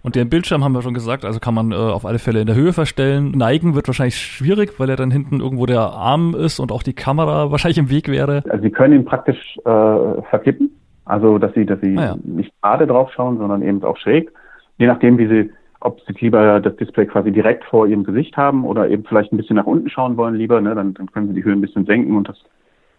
Und 0.02 0.18
den 0.18 0.30
Bildschirm 0.30 0.62
haben 0.62 0.74
wir 0.74 0.82
schon 0.82 0.94
gesagt, 0.94 1.24
also 1.24 1.40
kann 1.40 1.54
man 1.54 1.72
äh, 1.72 1.76
auf 1.76 2.06
alle 2.06 2.20
Fälle 2.20 2.42
in 2.42 2.48
der 2.48 2.58
Höhe 2.58 2.74
verstellen. 2.74 3.32
Neigen 3.32 3.76
wird 3.76 3.88
wahrscheinlich 3.88 4.18
schwierig, 4.18 4.78
weil 4.78 4.90
er 4.90 4.98
dann 4.98 5.10
hinten 5.10 5.40
irgendwo 5.40 5.66
der 5.68 5.80
Arm 5.80 6.36
ist 6.36 6.60
und 6.60 6.74
auch 6.74 6.84
die 6.84 6.92
Kamera 6.92 7.50
wahrscheinlich 7.50 7.78
im 7.78 7.90
Weg 7.90 8.10
wäre. 8.10 8.44
Also 8.50 8.62
Sie 8.62 8.72
können 8.72 8.94
ihn 8.94 9.06
praktisch 9.06 9.58
äh, 9.60 10.22
verkippen, 10.30 10.70
also 11.06 11.38
dass 11.38 11.54
Sie, 11.54 11.66
dass 11.66 11.80
Sie 11.82 11.98
ah, 11.98 12.06
ja. 12.06 12.16
nicht 12.24 12.52
gerade 12.62 12.88
drauf 12.88 13.12
schauen, 13.14 13.38
sondern 13.38 13.62
eben 13.62 13.84
auch 13.84 13.98
schräg. 13.98 14.32
Je 14.78 14.88
nachdem, 14.88 15.18
wie 15.18 15.28
Sie, 15.28 15.52
ob 15.80 16.00
Sie 16.02 16.14
lieber 16.20 16.60
das 16.60 16.76
Display 16.78 17.06
quasi 17.06 17.32
direkt 17.32 17.66
vor 17.66 17.88
Ihrem 17.88 18.04
Gesicht 18.04 18.38
haben 18.38 18.66
oder 18.66 18.90
eben 18.90 19.04
vielleicht 19.04 19.34
ein 19.34 19.38
bisschen 19.38 19.56
nach 19.56 19.66
unten 19.66 19.90
schauen 19.90 20.18
wollen 20.18 20.36
lieber, 20.36 20.62
ne, 20.62 20.76
dann, 20.76 20.94
dann 20.94 21.12
können 21.12 21.28
Sie 21.28 21.34
die 21.34 21.44
Höhe 21.44 21.54
ein 21.54 21.62
bisschen 21.62 21.86
senken 21.86 22.16
und 22.16 22.30
das, 22.30 22.38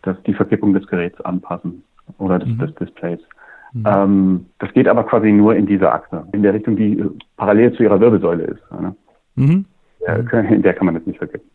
das 0.03 0.23
die 0.25 0.35
Verkippung 0.35 0.75
des 0.75 0.87
Geräts 0.87 1.21
anpassen 1.23 1.83
oder 2.19 2.39
des, 2.39 2.49
mhm. 2.49 2.59
des 2.59 2.75
Displays. 2.75 3.21
Mhm. 3.73 3.85
Ähm, 3.87 4.47
das 4.59 4.73
geht 4.73 4.87
aber 4.87 5.05
quasi 5.05 5.33
nur 5.33 5.57
in 5.57 5.67
dieser 5.67 5.93
Achse, 5.95 6.27
in 6.33 6.43
der 6.43 6.55
Richtung, 6.55 6.77
die 6.77 6.99
äh, 6.99 7.11
parallel 7.37 7.73
zu 7.73 7.83
ihrer 7.83 8.01
Wirbelsäule 8.01 8.45
ist. 8.45 8.63
Ne? 8.71 8.95
Mhm. 9.35 9.65
Ja, 10.07 10.17
in 10.17 10.63
der 10.63 10.75
kann 10.75 10.87
man 10.87 10.95
das 10.95 11.07
nicht 11.07 11.19
vergessen. 11.19 11.49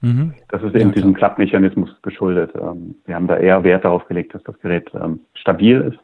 Mhm. 0.00 0.34
Das 0.48 0.62
ist 0.62 0.74
eben 0.74 0.90
ja, 0.90 0.94
diesem 0.94 1.14
Klappmechanismus 1.14 1.90
geschuldet. 2.02 2.52
Ähm, 2.54 2.96
wir 3.04 3.14
haben 3.14 3.26
da 3.26 3.36
eher 3.36 3.64
Wert 3.64 3.84
darauf 3.84 4.06
gelegt, 4.06 4.34
dass 4.34 4.42
das 4.44 4.58
Gerät 4.60 4.90
ähm, 4.94 5.20
stabil 5.34 5.80
ist 5.80 5.98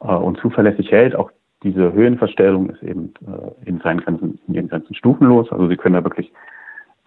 äh, 0.00 0.14
und 0.14 0.38
zuverlässig 0.38 0.90
hält. 0.90 1.14
Auch 1.14 1.30
diese 1.62 1.92
Höhenverstellung 1.92 2.70
ist 2.70 2.82
eben 2.82 3.12
äh, 3.26 3.68
in 3.68 3.80
seinen 3.80 4.00
Grenzen, 4.00 4.38
in 4.48 4.54
ihren 4.54 4.68
Grenzen 4.68 4.94
stufenlos. 4.94 5.50
Also 5.52 5.68
Sie 5.68 5.76
können 5.76 5.94
da 5.94 6.04
wirklich 6.04 6.32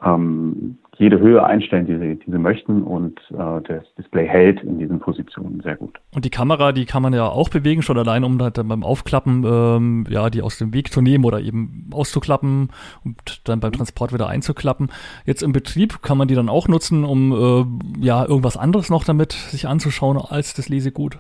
ähm, 0.03 0.77
jede 1.00 1.20
Höhe 1.20 1.41
einstellen, 1.44 1.86
die 1.86 1.98
Sie, 1.98 2.20
die 2.20 2.29
Sie 2.29 2.38
möchten 2.38 2.84
und 2.84 3.20
äh, 3.32 3.62
das 3.62 3.86
Display 3.98 4.27
hält 4.27 4.62
in 4.62 4.79
diesen 4.79 5.00
Positionen 5.00 5.62
sehr 5.62 5.77
gut. 5.77 5.98
Und 6.13 6.25
die 6.25 6.29
Kamera, 6.29 6.74
die 6.74 6.86
kann 6.86 7.01
man 7.01 7.13
ja 7.13 7.25
auch 7.25 7.48
bewegen, 7.48 7.82
schon 7.82 7.98
allein, 7.98 8.25
um 8.25 8.38
dann 8.38 8.68
beim 8.68 8.84
Aufklappen, 8.84 9.46
ähm, 9.46 10.06
ja, 10.10 10.29
die 10.29 10.41
aus 10.41 10.58
dem 10.58 10.74
Weg 10.74 10.91
zu 10.91 11.01
nehmen 11.01 11.24
oder 11.24 11.39
eben 11.39 11.89
auszuklappen 11.94 12.72
und 13.06 13.48
dann 13.48 13.62
beim 13.62 13.72
Transport 13.72 14.13
wieder 14.13 14.27
einzuklappen. 14.27 14.89
Jetzt 15.25 15.41
im 15.41 15.53
Betrieb 15.53 16.01
kann 16.01 16.18
man 16.18 16.27
die 16.27 16.36
dann 16.36 16.50
auch 16.50 16.68
nutzen, 16.68 17.06
um 17.06 17.32
äh, 17.32 18.06
ja 18.06 18.25
irgendwas 18.25 18.58
anderes 18.58 18.89
noch 18.89 19.06
damit 19.06 19.32
sich 19.32 19.70
anzuschauen 19.70 20.18
als 20.18 20.53
das 20.53 20.68
Lesegut. 20.68 21.18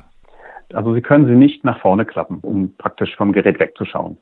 Also 0.73 0.93
Sie 0.93 1.01
können 1.01 1.25
sie 1.25 1.35
nicht 1.35 1.63
nach 1.63 1.79
vorne 1.79 2.05
klappen, 2.05 2.39
um 2.41 2.75
praktisch 2.77 3.15
vom 3.15 3.31
Gerät 3.31 3.59
wegzuschauen. 3.59 4.17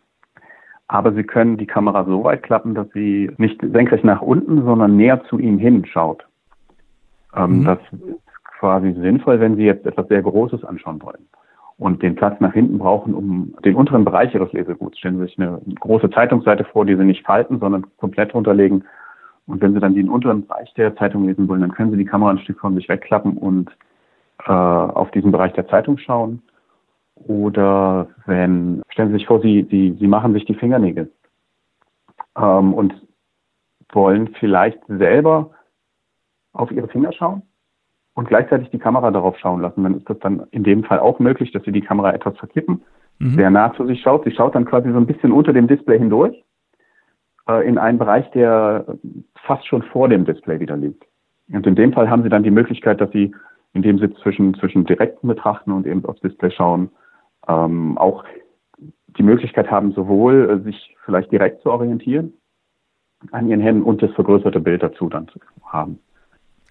Aber 0.87 1.11
Sie 1.13 1.23
können 1.23 1.57
die 1.57 1.67
Kamera 1.67 2.05
so 2.05 2.23
weit 2.23 2.43
klappen, 2.43 2.73
dass 2.73 2.87
sie 2.93 3.29
nicht 3.37 3.61
senkrecht 3.61 4.05
nach 4.05 4.21
unten, 4.21 4.63
sondern 4.63 4.95
näher 4.95 5.23
zu 5.25 5.37
Ihnen 5.37 5.57
hin 5.57 5.85
schaut. 5.85 6.25
Ähm, 7.35 7.59
mhm. 7.59 7.65
Das 7.65 7.79
ist 7.91 8.43
quasi 8.59 8.93
sinnvoll, 8.93 9.39
wenn 9.39 9.57
Sie 9.57 9.65
jetzt 9.65 9.85
etwas 9.85 10.07
sehr 10.07 10.21
Großes 10.21 10.63
anschauen 10.63 11.01
wollen 11.01 11.27
und 11.77 12.01
den 12.01 12.15
Platz 12.15 12.39
nach 12.39 12.53
hinten 12.53 12.79
brauchen, 12.79 13.13
um 13.13 13.53
den 13.63 13.75
unteren 13.75 14.05
Bereich 14.05 14.33
Ihres 14.33 14.51
Leseguts. 14.53 14.97
Stellen 14.97 15.17
Sie 15.17 15.25
sich 15.25 15.39
eine 15.39 15.59
große 15.79 16.09
Zeitungsseite 16.09 16.63
vor, 16.63 16.85
die 16.85 16.95
Sie 16.95 17.03
nicht 17.03 17.25
falten, 17.25 17.59
sondern 17.59 17.85
komplett 17.97 18.33
runterlegen. 18.33 18.85
Und 19.45 19.61
wenn 19.61 19.73
Sie 19.73 19.79
dann 19.79 19.93
den 19.93 20.09
unteren 20.09 20.47
Bereich 20.47 20.73
der 20.73 20.95
Zeitung 20.95 21.25
lesen 21.25 21.47
wollen, 21.47 21.61
dann 21.61 21.71
können 21.71 21.91
Sie 21.91 21.97
die 21.97 22.05
Kamera 22.05 22.31
ein 22.31 22.39
Stück 22.39 22.59
von 22.59 22.75
sich 22.75 22.89
wegklappen 22.89 23.37
und 23.37 23.69
äh, 24.45 24.51
auf 24.51 25.11
diesen 25.11 25.31
Bereich 25.31 25.53
der 25.53 25.67
Zeitung 25.67 25.97
schauen. 25.97 26.41
Oder 27.25 28.07
wenn, 28.25 28.81
stellen 28.89 29.09
Sie 29.09 29.15
sich 29.15 29.27
vor, 29.27 29.41
Sie, 29.41 29.67
Sie, 29.69 29.97
Sie 29.99 30.07
machen 30.07 30.33
sich 30.33 30.45
die 30.45 30.55
Fingernägel 30.55 31.11
ähm, 32.37 32.73
und 32.73 32.93
wollen 33.91 34.29
vielleicht 34.39 34.79
selber 34.87 35.51
auf 36.53 36.71
Ihre 36.71 36.87
Finger 36.87 37.11
schauen 37.13 37.41
und 38.13 38.27
gleichzeitig 38.27 38.69
die 38.69 38.79
Kamera 38.79 39.11
darauf 39.11 39.37
schauen 39.37 39.61
lassen. 39.61 39.83
Dann 39.83 39.95
ist 39.95 40.09
das 40.09 40.19
dann 40.19 40.47
in 40.51 40.63
dem 40.63 40.83
Fall 40.83 40.99
auch 40.99 41.19
möglich, 41.19 41.51
dass 41.51 41.63
Sie 41.63 41.71
die 41.71 41.81
Kamera 41.81 42.13
etwas 42.13 42.37
verkippen, 42.37 42.81
mhm. 43.19 43.35
sehr 43.35 43.49
nah 43.49 43.73
zu 43.73 43.85
sich 43.85 44.01
schaut. 44.01 44.23
Sie 44.23 44.31
schaut 44.31 44.55
dann 44.55 44.65
quasi 44.65 44.91
so 44.91 44.97
ein 44.97 45.07
bisschen 45.07 45.31
unter 45.31 45.53
dem 45.53 45.67
Display 45.67 45.99
hindurch 45.99 46.43
äh, 47.47 47.67
in 47.67 47.77
einen 47.77 47.97
Bereich, 47.97 48.29
der 48.31 48.85
fast 49.43 49.65
schon 49.67 49.83
vor 49.83 50.09
dem 50.09 50.25
Display 50.25 50.59
wieder 50.59 50.77
liegt. 50.77 51.05
Und 51.51 51.65
in 51.65 51.75
dem 51.75 51.93
Fall 51.93 52.09
haben 52.09 52.23
Sie 52.23 52.29
dann 52.29 52.43
die 52.43 52.51
Möglichkeit, 52.51 52.99
dass 52.99 53.11
Sie 53.11 53.33
in 53.77 53.83
dem 53.83 53.99
Sie 53.99 54.13
zwischen, 54.15 54.53
zwischen 54.55 54.85
direkten 54.85 55.27
Betrachten 55.27 55.71
und 55.71 55.85
eben 55.85 56.03
aufs 56.05 56.21
Display 56.21 56.51
schauen, 56.51 56.89
ähm, 57.47 57.97
auch 57.97 58.23
die 59.17 59.23
Möglichkeit 59.23 59.69
haben, 59.71 59.91
sowohl 59.93 60.49
äh, 60.49 60.63
sich 60.63 60.95
vielleicht 61.05 61.31
direkt 61.31 61.61
zu 61.61 61.71
orientieren 61.71 62.33
an 63.31 63.47
ihren 63.47 63.61
Händen 63.61 63.83
und 63.83 64.01
das 64.01 64.11
vergrößerte 64.11 64.59
Bild 64.59 64.83
dazu 64.83 65.09
dann 65.09 65.27
zu 65.27 65.39
haben. 65.63 65.99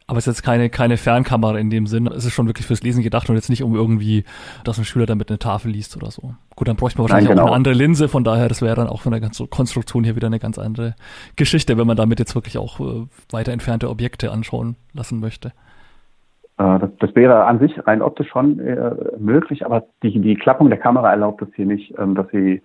Aber 0.09 0.19
es 0.19 0.27
ist 0.29 0.37
jetzt 0.37 0.45
keine, 0.45 0.71
keine 0.71 0.99
Fernkamera 0.99 1.59
in 1.59 1.69
dem 1.69 1.89
Sinn. 1.89 2.07
Es 2.07 2.25
ist 2.25 2.33
schon 2.33 2.47
wirklich 2.47 2.67
fürs 2.67 2.83
Lesen 2.83 3.03
gedacht 3.03 3.29
und 3.29 3.35
jetzt 3.35 3.51
nicht 3.51 3.65
um 3.65 3.75
irgendwie, 3.75 4.23
dass 4.63 4.79
ein 4.79 4.85
Schüler 4.85 5.07
damit 5.07 5.31
eine 5.31 5.41
Tafel 5.41 5.73
liest 5.73 5.97
oder 5.97 6.13
so. 6.13 6.35
Gut, 6.55 6.69
dann 6.69 6.77
bräuchte 6.77 6.99
man 6.99 7.05
wahrscheinlich 7.05 7.29
Nein, 7.29 7.39
genau. 7.39 7.49
auch 7.49 7.49
eine 7.49 7.57
andere 7.57 7.75
Linse, 7.75 8.09
von 8.09 8.23
daher, 8.23 8.49
das 8.49 8.63
wäre 8.63 8.77
dann 8.77 8.87
auch 8.87 9.01
von 9.01 9.11
der 9.11 9.21
ganzen 9.21 9.51
Konstruktion 9.51 10.05
hier 10.05 10.15
wieder 10.15 10.29
eine 10.29 10.39
ganz 10.39 10.59
andere 10.59 10.95
Geschichte, 11.35 11.77
wenn 11.77 11.89
man 11.89 11.97
damit 11.97 12.21
jetzt 12.21 12.37
wirklich 12.37 12.57
auch 12.57 12.79
äh, 12.79 13.07
weiter 13.31 13.51
entfernte 13.51 13.91
Objekte 13.91 14.31
anschauen 14.31 14.77
lassen 14.93 15.19
möchte. 15.19 15.53
Äh, 16.59 16.79
das, 16.79 16.91
das, 16.99 17.15
wäre 17.15 17.45
an 17.45 17.59
sich 17.59 17.87
rein 17.87 18.03
optisch 18.03 18.29
schon 18.29 18.59
äh, 18.61 18.95
möglich, 19.19 19.65
aber 19.65 19.85
die, 20.03 20.19
die 20.21 20.37
Klappung 20.37 20.69
der 20.69 20.79
Kamera 20.79 21.11
erlaubt 21.11 21.43
es 21.43 21.49
hier 21.55 21.67
nicht, 21.67 21.95
ähm, 21.99 22.15
dass 22.15 22.29
sie 22.31 22.63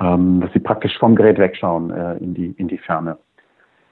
ähm, 0.00 0.40
dass 0.40 0.52
sie 0.52 0.58
praktisch 0.58 0.98
vom 0.98 1.14
Gerät 1.14 1.38
wegschauen 1.38 1.90
äh, 1.90 2.16
in 2.16 2.34
die 2.34 2.54
in 2.56 2.68
die 2.68 2.78
Ferne. 2.78 3.18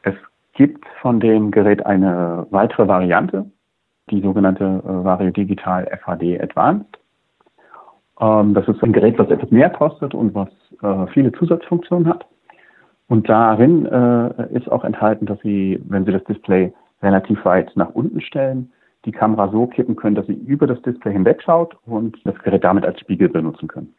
Es 0.02 0.14
gibt 0.54 0.84
von 1.00 1.20
dem 1.20 1.50
Gerät 1.50 1.86
eine 1.86 2.46
weitere 2.50 2.88
Variante, 2.88 3.46
die 4.10 4.20
sogenannte 4.20 4.82
Vario 4.84 5.30
Digital 5.30 5.86
FHD 5.86 6.40
Advanced. 6.42 6.98
Ähm, 8.20 8.54
das 8.54 8.66
ist 8.66 8.82
ein 8.82 8.92
Gerät, 8.92 9.18
was 9.18 9.30
etwas 9.30 9.50
mehr 9.50 9.70
kostet 9.70 10.14
und 10.14 10.34
was 10.34 10.48
viele 11.12 11.30
Zusatzfunktionen 11.32 12.08
hat. 12.08 12.24
Und 13.06 13.28
darin 13.28 13.84
ist 14.54 14.72
auch 14.72 14.82
enthalten, 14.82 15.26
dass 15.26 15.38
Sie, 15.40 15.78
wenn 15.86 16.06
Sie 16.06 16.12
das 16.12 16.24
Display 16.24 16.72
relativ 17.02 17.44
weit 17.44 17.70
nach 17.74 17.90
unten 17.90 18.22
stellen, 18.22 18.72
die 19.04 19.12
Kamera 19.12 19.50
so 19.50 19.66
kippen 19.66 19.96
können, 19.96 20.14
dass 20.14 20.26
sie 20.26 20.34
über 20.34 20.66
das 20.66 20.80
Display 20.82 21.12
hinwegschaut 21.12 21.76
und 21.86 22.16
das 22.24 22.38
Gerät 22.40 22.64
damit 22.64 22.84
als 22.84 23.00
Spiegel 23.00 23.28
benutzen 23.28 23.68
können. 23.68 23.94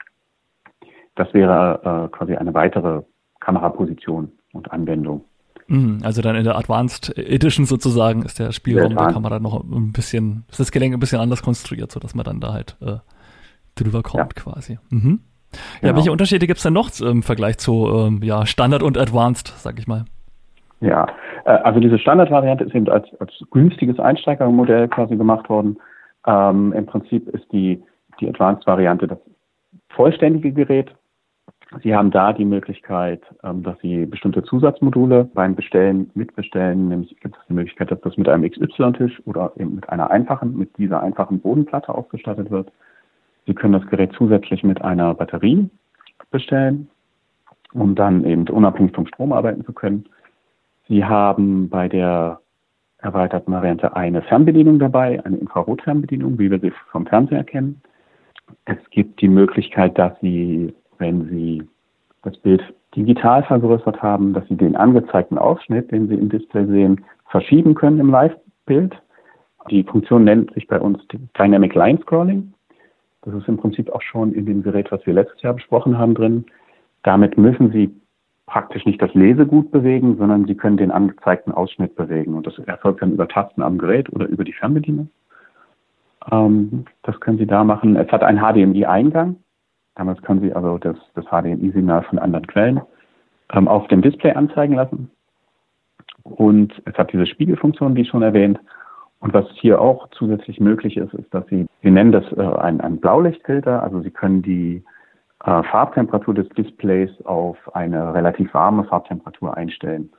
Das 1.15 1.33
wäre 1.33 2.09
äh, 2.11 2.15
quasi 2.15 2.35
eine 2.35 2.53
weitere 2.53 3.01
Kameraposition 3.39 4.31
und 4.53 4.71
Anwendung. 4.71 5.25
Mhm, 5.67 5.99
also 6.03 6.21
dann 6.21 6.35
in 6.35 6.43
der 6.43 6.57
Advanced 6.57 7.17
Edition 7.17 7.65
sozusagen 7.65 8.23
ist 8.23 8.39
der 8.39 8.51
Spielraum 8.51 8.95
der, 8.95 9.05
der 9.05 9.13
Kamera 9.13 9.39
noch 9.39 9.63
ein 9.63 9.91
bisschen, 9.91 10.43
ist 10.49 10.59
das 10.59 10.71
Gelenk 10.71 10.93
ein 10.93 10.99
bisschen 10.99 11.19
anders 11.19 11.41
konstruiert, 11.41 11.91
sodass 11.91 12.13
man 12.13 12.25
dann 12.25 12.39
da 12.39 12.53
halt 12.53 12.77
äh, 12.81 12.97
drüber 13.75 14.03
kommt 14.03 14.33
ja. 14.35 14.43
quasi. 14.43 14.79
Mhm. 14.89 15.21
Ja, 15.53 15.59
genau. 15.81 15.95
welche 15.95 16.11
Unterschiede 16.11 16.47
gibt 16.47 16.57
es 16.57 16.63
denn 16.63 16.73
noch 16.73 16.97
im 17.01 17.23
Vergleich 17.23 17.57
zu 17.57 17.89
ähm, 17.89 18.21
ja, 18.23 18.45
Standard 18.45 18.83
und 18.83 18.97
Advanced, 18.97 19.53
sag 19.57 19.79
ich 19.79 19.87
mal? 19.87 20.05
Ja, 20.81 21.05
äh, 21.45 21.51
also 21.51 21.79
diese 21.79 21.99
Standardvariante 21.99 22.65
ist 22.65 22.75
eben 22.75 22.89
als, 22.89 23.07
als 23.19 23.31
günstiges 23.51 23.99
Einsteigermodell 23.99 24.87
quasi 24.89 25.15
gemacht 25.15 25.47
worden. 25.49 25.79
Ähm, 26.25 26.73
Im 26.73 26.85
Prinzip 26.85 27.29
ist 27.29 27.51
die, 27.51 27.81
die 28.19 28.27
Advanced-Variante 28.27 29.07
das 29.07 29.19
vollständige 29.89 30.51
Gerät. 30.51 30.93
Sie 31.83 31.95
haben 31.95 32.11
da 32.11 32.33
die 32.33 32.45
Möglichkeit, 32.45 33.21
ähm, 33.43 33.63
dass 33.63 33.79
Sie 33.79 34.05
bestimmte 34.05 34.43
Zusatzmodule 34.43 35.25
beim 35.33 35.55
Bestellen 35.55 36.11
mitbestellen. 36.15 36.89
Nämlich 36.89 37.15
gibt 37.21 37.37
es 37.37 37.41
die 37.47 37.53
Möglichkeit, 37.53 37.91
dass 37.91 38.01
das 38.01 38.17
mit 38.17 38.27
einem 38.27 38.49
XY-Tisch 38.49 39.21
oder 39.25 39.53
eben 39.55 39.75
mit 39.75 39.87
einer 39.89 40.09
einfachen, 40.11 40.57
mit 40.57 40.77
dieser 40.77 41.01
einfachen 41.01 41.39
Bodenplatte 41.39 41.93
ausgestattet 41.93 42.51
wird. 42.51 42.71
Sie 43.45 43.53
können 43.53 43.73
das 43.73 43.87
Gerät 43.87 44.11
zusätzlich 44.17 44.63
mit 44.63 44.81
einer 44.81 45.13
Batterie 45.13 45.69
bestellen, 46.31 46.89
um 47.73 47.95
dann 47.95 48.25
eben 48.25 48.47
unabhängig 48.49 48.93
vom 48.93 49.07
Strom 49.07 49.31
arbeiten 49.31 49.63
zu 49.63 49.73
können. 49.73 50.05
Sie 50.91 51.05
haben 51.05 51.69
bei 51.69 51.87
der 51.87 52.41
erweiterten 52.97 53.53
Variante 53.53 53.95
eine 53.95 54.21
Fernbedienung 54.23 54.77
dabei, 54.77 55.23
eine 55.23 55.37
Infrarotfernbedienung, 55.37 56.37
wie 56.37 56.51
wir 56.51 56.59
sie 56.59 56.73
vom 56.91 57.05
Fernseher 57.05 57.45
kennen. 57.45 57.81
Es 58.65 58.75
gibt 58.89 59.21
die 59.21 59.29
Möglichkeit, 59.29 59.97
dass 59.97 60.11
Sie, 60.19 60.75
wenn 60.97 61.29
Sie 61.29 61.63
das 62.23 62.35
Bild 62.39 62.61
digital 62.93 63.41
vergrößert 63.43 64.01
haben, 64.01 64.33
dass 64.33 64.45
Sie 64.49 64.57
den 64.57 64.75
angezeigten 64.75 65.37
Ausschnitt, 65.37 65.91
den 65.91 66.09
Sie 66.09 66.15
im 66.15 66.27
Display 66.27 66.65
sehen, 66.65 67.05
verschieben 67.29 67.73
können 67.73 68.01
im 68.01 68.09
Live-Bild. 68.09 68.93
Die 69.69 69.83
Funktion 69.83 70.25
nennt 70.25 70.53
sich 70.55 70.67
bei 70.67 70.77
uns 70.77 70.99
Dynamic 71.39 71.73
Line 71.73 71.99
Scrolling. 72.01 72.53
Das 73.21 73.33
ist 73.33 73.47
im 73.47 73.55
Prinzip 73.55 73.89
auch 73.91 74.01
schon 74.01 74.33
in 74.33 74.45
dem 74.45 74.61
Gerät, 74.61 74.91
was 74.91 75.05
wir 75.05 75.13
letztes 75.13 75.41
Jahr 75.41 75.53
besprochen 75.53 75.97
haben, 75.97 76.15
drin. 76.15 76.43
Damit 77.03 77.37
müssen 77.37 77.71
Sie 77.71 77.95
praktisch 78.51 78.85
nicht 78.85 79.01
das 79.01 79.13
Lesegut 79.13 79.71
bewegen, 79.71 80.17
sondern 80.17 80.45
Sie 80.45 80.55
können 80.55 80.75
den 80.75 80.91
angezeigten 80.91 81.53
Ausschnitt 81.53 81.95
bewegen. 81.95 82.33
Und 82.33 82.45
das 82.45 82.59
erfolgt 82.59 83.01
dann 83.01 83.13
über 83.13 83.25
Tasten 83.25 83.61
am 83.61 83.77
Gerät 83.77 84.11
oder 84.11 84.27
über 84.27 84.43
die 84.43 84.51
Fernbedienung. 84.51 85.09
Ähm, 86.29 86.83
das 87.03 87.17
können 87.21 87.37
Sie 87.37 87.45
da 87.47 87.63
machen. 87.63 87.95
Es 87.95 88.11
hat 88.11 88.23
einen 88.23 88.39
HDMI-Eingang. 88.39 89.37
Damals 89.95 90.21
können 90.21 90.41
Sie 90.41 90.51
also 90.51 90.77
das, 90.79 90.97
das 91.15 91.23
HDMI-Signal 91.27 92.03
von 92.03 92.19
anderen 92.19 92.45
Quellen 92.45 92.81
ähm, 93.53 93.69
auf 93.69 93.87
dem 93.87 94.01
Display 94.01 94.33
anzeigen 94.33 94.75
lassen. 94.75 95.09
Und 96.23 96.73
es 96.83 96.95
hat 96.95 97.13
diese 97.13 97.27
Spiegelfunktion, 97.27 97.95
wie 97.95 98.03
schon 98.03 98.21
erwähnt. 98.21 98.59
Und 99.21 99.33
was 99.33 99.45
hier 99.61 99.79
auch 99.79 100.09
zusätzlich 100.11 100.59
möglich 100.59 100.97
ist, 100.97 101.13
ist, 101.13 101.33
dass 101.33 101.47
Sie, 101.47 101.67
wir 101.79 101.91
nennen 101.91 102.11
das 102.11 102.25
äh, 102.33 102.41
ein, 102.41 102.81
ein 102.81 102.97
Blaulichtfilter, 102.99 103.81
also 103.81 104.01
Sie 104.01 104.11
können 104.11 104.41
die 104.41 104.83
äh, 105.43 105.63
Farbtemperatur 105.63 106.33
des 106.33 106.49
Displays 106.49 107.09
auf 107.25 107.57
eine 107.75 108.13
relativ 108.13 108.53
warme 108.53 108.83
Farbtemperatur 108.83 109.55
einstellen. 109.57 110.11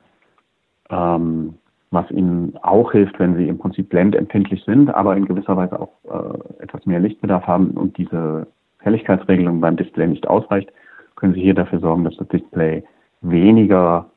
Ähm, 0.89 1.55
was 1.91 2.09
Ihnen 2.11 2.57
auch 2.61 2.91
hilft, 2.91 3.19
wenn 3.19 3.35
Sie 3.37 3.47
im 3.47 3.59
Prinzip 3.59 3.89
blendempfindlich 3.89 4.63
sind, 4.65 4.89
aber 4.89 5.15
in 5.15 5.25
gewisser 5.25 5.55
Weise 5.55 5.79
auch 5.79 5.91
äh, 6.05 6.63
etwas 6.63 6.85
mehr 6.85 6.99
Lichtbedarf 6.99 7.45
haben 7.45 7.71
und 7.71 7.97
diese 7.97 8.47
Helligkeitsregelung 8.79 9.61
beim 9.61 9.77
Display 9.77 10.07
nicht 10.07 10.27
ausreicht, 10.27 10.71
können 11.15 11.35
Sie 11.35 11.41
hier 11.41 11.53
dafür 11.53 11.79
sorgen, 11.79 12.03
dass 12.03 12.17
das 12.17 12.27
Display 12.29 12.83
weniger, 13.21 14.09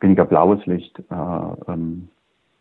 weniger 0.00 0.24
blaues 0.24 0.64
Licht 0.66 0.98
äh, 1.10 1.72
ähm, 1.72 2.08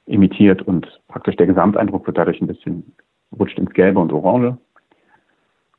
imitiert 0.08 0.62
und 0.64 0.88
praktisch 1.08 1.36
der 1.36 1.48
Gesamteindruck 1.48 2.08
wird 2.08 2.18
dadurch 2.18 2.42
ein 2.42 2.48
bisschen 2.48 2.84
rutscht 3.38 3.60
ins 3.60 3.72
Gelbe 3.72 4.00
und 4.00 4.12
Orange. 4.12 4.58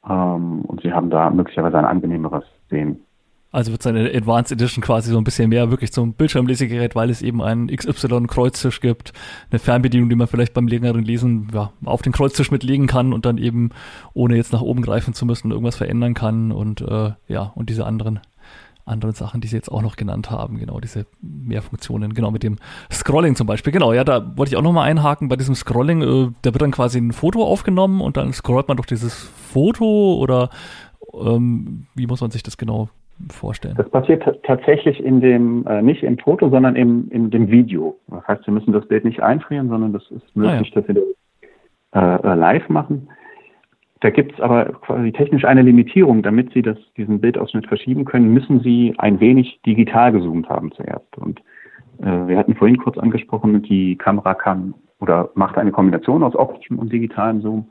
Ähm, 0.08 0.62
und 0.62 0.82
Sie 0.82 0.92
haben 0.92 1.10
da 1.10 1.30
möglicherweise 1.30 1.78
ein 1.78 1.84
angenehmeres 1.84 2.44
Sehen. 2.70 3.00
Also 3.50 3.72
wird 3.72 3.82
seine 3.82 4.10
Advanced 4.14 4.52
Edition 4.52 4.84
quasi 4.84 5.10
so 5.10 5.16
ein 5.16 5.24
bisschen 5.24 5.48
mehr 5.48 5.70
wirklich 5.70 5.90
zum 5.90 6.12
Bildschirmlesegerät, 6.12 6.94
weil 6.94 7.08
es 7.08 7.22
eben 7.22 7.42
einen 7.42 7.68
XY-Kreuztisch 7.68 8.82
gibt, 8.82 9.14
eine 9.50 9.58
Fernbedienung, 9.58 10.10
die 10.10 10.16
man 10.16 10.26
vielleicht 10.26 10.52
beim 10.52 10.68
längeren 10.68 11.02
Lesen 11.02 11.48
ja, 11.54 11.72
auf 11.84 12.02
den 12.02 12.12
Kreuztisch 12.12 12.50
mitlegen 12.50 12.86
kann 12.86 13.14
und 13.14 13.24
dann 13.24 13.38
eben, 13.38 13.70
ohne 14.12 14.36
jetzt 14.36 14.52
nach 14.52 14.60
oben 14.60 14.82
greifen 14.82 15.14
zu 15.14 15.24
müssen, 15.24 15.50
irgendwas 15.50 15.76
verändern 15.76 16.12
kann 16.12 16.52
und 16.52 16.82
äh, 16.82 17.12
ja, 17.26 17.52
und 17.54 17.70
diese 17.70 17.86
anderen 17.86 18.20
anderen 18.88 19.14
Sachen, 19.14 19.40
die 19.40 19.48
Sie 19.48 19.56
jetzt 19.56 19.70
auch 19.70 19.82
noch 19.82 19.96
genannt 19.96 20.30
haben, 20.30 20.58
genau, 20.58 20.80
diese 20.80 21.06
Mehrfunktionen, 21.20 22.14
genau, 22.14 22.30
mit 22.30 22.42
dem 22.42 22.56
Scrolling 22.90 23.34
zum 23.34 23.46
Beispiel, 23.46 23.72
genau, 23.72 23.92
ja, 23.92 24.04
da 24.04 24.36
wollte 24.36 24.50
ich 24.52 24.56
auch 24.56 24.62
nochmal 24.62 24.88
einhaken, 24.88 25.28
bei 25.28 25.36
diesem 25.36 25.54
Scrolling, 25.54 26.02
äh, 26.02 26.30
da 26.42 26.52
wird 26.52 26.62
dann 26.62 26.70
quasi 26.70 26.98
ein 26.98 27.12
Foto 27.12 27.44
aufgenommen 27.44 28.00
und 28.00 28.16
dann 28.16 28.32
scrollt 28.32 28.68
man 28.68 28.76
durch 28.76 28.86
dieses 28.86 29.14
Foto 29.24 30.16
oder 30.18 30.50
ähm, 31.14 31.86
wie 31.94 32.06
muss 32.06 32.20
man 32.20 32.30
sich 32.30 32.42
das 32.42 32.56
genau 32.56 32.88
vorstellen? 33.30 33.74
Das 33.76 33.90
passiert 33.90 34.22
tatsächlich 34.44 35.02
in 35.02 35.20
dem, 35.20 35.66
äh, 35.66 35.82
nicht 35.82 36.02
im 36.02 36.18
Foto, 36.18 36.50
sondern 36.50 36.76
im, 36.76 37.10
in 37.10 37.30
dem 37.30 37.50
Video. 37.50 37.98
Das 38.08 38.26
heißt, 38.28 38.44
Sie 38.44 38.50
müssen 38.50 38.72
das 38.72 38.86
Bild 38.86 39.04
nicht 39.04 39.20
einfrieren, 39.20 39.68
sondern 39.68 39.92
das 39.92 40.02
ist 40.10 40.36
möglich, 40.36 40.72
ah, 40.74 40.80
ja. 40.80 40.82
dass 40.82 40.86
Sie 40.86 40.94
das 40.94 42.22
äh, 42.24 42.34
live 42.34 42.68
machen. 42.68 43.08
Da 44.00 44.10
gibt 44.10 44.34
es 44.34 44.40
aber 44.40 44.66
quasi 44.66 45.12
technisch 45.12 45.44
eine 45.44 45.62
Limitierung. 45.62 46.22
Damit 46.22 46.52
Sie 46.52 46.62
das, 46.62 46.78
diesen 46.96 47.20
Bildausschnitt 47.20 47.66
verschieben 47.66 48.04
können, 48.04 48.32
müssen 48.32 48.60
Sie 48.60 48.94
ein 48.98 49.18
wenig 49.20 49.60
digital 49.66 50.12
gezoomt 50.12 50.48
haben 50.48 50.70
zuerst. 50.72 51.16
Und 51.18 51.40
äh, 52.00 52.28
wir 52.28 52.38
hatten 52.38 52.54
vorhin 52.54 52.78
kurz 52.78 52.96
angesprochen, 52.96 53.62
die 53.62 53.96
Kamera 53.96 54.34
kann 54.34 54.74
oder 55.00 55.30
macht 55.34 55.58
eine 55.58 55.72
Kombination 55.72 56.22
aus 56.22 56.36
optischem 56.36 56.78
und 56.78 56.92
digitalem 56.92 57.40
Zoom. 57.40 57.70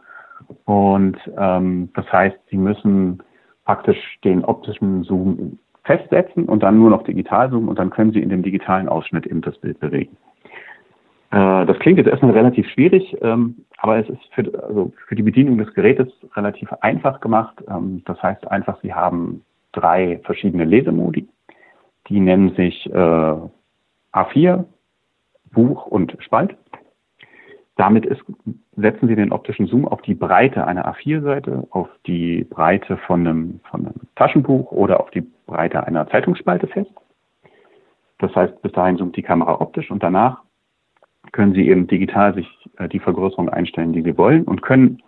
Und 0.66 1.18
ähm, 1.38 1.90
das 1.94 2.12
heißt, 2.12 2.38
Sie 2.50 2.58
müssen 2.58 3.24
praktisch 3.66 4.20
den 4.24 4.44
optischen 4.46 5.04
Zoom 5.04 5.60
festsetzen 5.84 6.46
und 6.46 6.64
dann 6.64 6.78
nur 6.78 6.90
noch 6.90 7.04
digital 7.04 7.50
zoomen 7.50 7.70
und 7.70 7.80
dann 7.80 7.90
können 7.90 8.12
Sie 8.12 8.22
in 8.22 8.30
dem 8.30 8.44
digitalen 8.44 8.90
Ausschnitt 8.90 9.26
eben 9.26 9.42
das 9.42 9.58
Bild 9.58 9.80
bewegen. 9.80 10.18
Äh, 11.32 11.66
das 11.66 11.80
klingt 11.80 11.98
jetzt 11.98 12.08
erstmal 12.10 12.32
relativ 12.32 12.68
schwierig, 12.70 13.18
ähm, 13.22 13.56
aber 13.78 14.00
es 14.00 14.10
ist 14.10 14.22
für, 14.34 14.44
also 14.64 14.92
für 15.08 15.16
die 15.16 15.24
Bedienung 15.24 15.58
des 15.58 15.74
Gerätes 15.74 16.10
relativ 16.36 16.72
einfach 16.82 17.20
gemacht. 17.20 17.64
Ähm, 17.70 18.02
das 18.06 18.22
heißt 18.22 18.48
einfach, 18.50 18.80
Sie 18.82 18.94
haben 18.94 19.44
drei 19.72 20.20
verschiedene 20.24 20.66
Lesemodi. 20.66 21.28
Die 22.10 22.20
nennen 22.20 22.56
sich 22.56 22.86
äh, 22.88 23.36
A4, 24.14 24.66
Buch 25.52 25.86
und 25.86 26.16
Spalt. 26.20 26.56
Damit 27.76 28.08
ist, 28.08 28.22
setzen 28.76 29.08
Sie 29.08 29.16
den 29.16 29.32
optischen 29.32 29.68
Zoom 29.68 29.88
auf 29.88 30.02
die 30.02 30.16
Breite 30.16 30.66
einer 30.66 30.92
A4-Seite, 30.92 31.68
auf 31.70 31.90
die 32.08 32.44
Breite 32.44 32.98
von 32.98 33.28
einem, 33.28 33.60
von 33.70 33.86
einem 33.86 34.02
Taschenbuch 34.16 34.72
oder 34.72 35.00
auf 35.00 35.12
die 35.12 35.22
Breite 35.46 35.86
einer 35.86 36.08
Zeitungsspalte 36.08 36.68
fest. 36.68 36.90
Das 38.18 38.36
heißt, 38.36 38.60
bis 38.64 38.72
dahin 38.72 38.98
zoomt 38.98 39.16
die 39.16 39.22
Kamera 39.22 39.62
optisch 39.62 39.92
und 39.92 40.02
danach 40.02 40.42
können 41.34 41.54
Sie 41.54 41.68
eben 41.68 41.88
digital 41.88 42.34
sich 42.34 42.48
äh, 42.78 42.88
die 42.88 43.00
Vergrößerung 43.00 43.50
einstellen, 43.50 43.94
die 43.94 44.02
Sie 44.02 44.18
wollen 44.18 44.44
und 44.44 44.62
können 44.62 45.02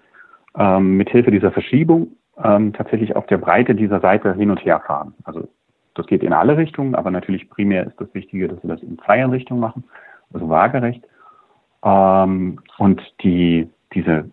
ähm, 0.58 0.98
mithilfe 0.98 1.32
dieser 1.32 1.52
Verschiebung 1.52 2.16
ähm, 2.44 2.74
tatsächlich 2.74 3.16
auf 3.16 3.28
der 3.28 3.38
Breite 3.38 3.76
dieser 3.76 4.00
Seite 4.00 4.34
hin 4.34 4.52
und 4.52 4.64
her 4.64 4.82
fahren. 4.86 5.14
Also 5.24 5.48
das 5.96 6.08
geht 6.08 6.24
in 6.24 6.34
alle 6.34 6.58
Richtungen, 6.58 6.96
aber 6.96 7.12
natürlich 7.12 7.50
primär 7.50 7.86
ist 7.88 8.00
das 8.00 8.14
Wichtige, 8.14 8.48
dass 8.48 8.62
Sie 8.62 8.68
das 8.68 8.82
in 8.82 8.98
zwei 9.00 9.26
Richtungen 9.26 9.60
machen, 9.60 9.84
also 10.34 10.50
waagerecht. 10.50 11.04
Ähm, 11.84 12.60
und 12.78 13.02
die, 13.22 13.70
diese 13.94 14.30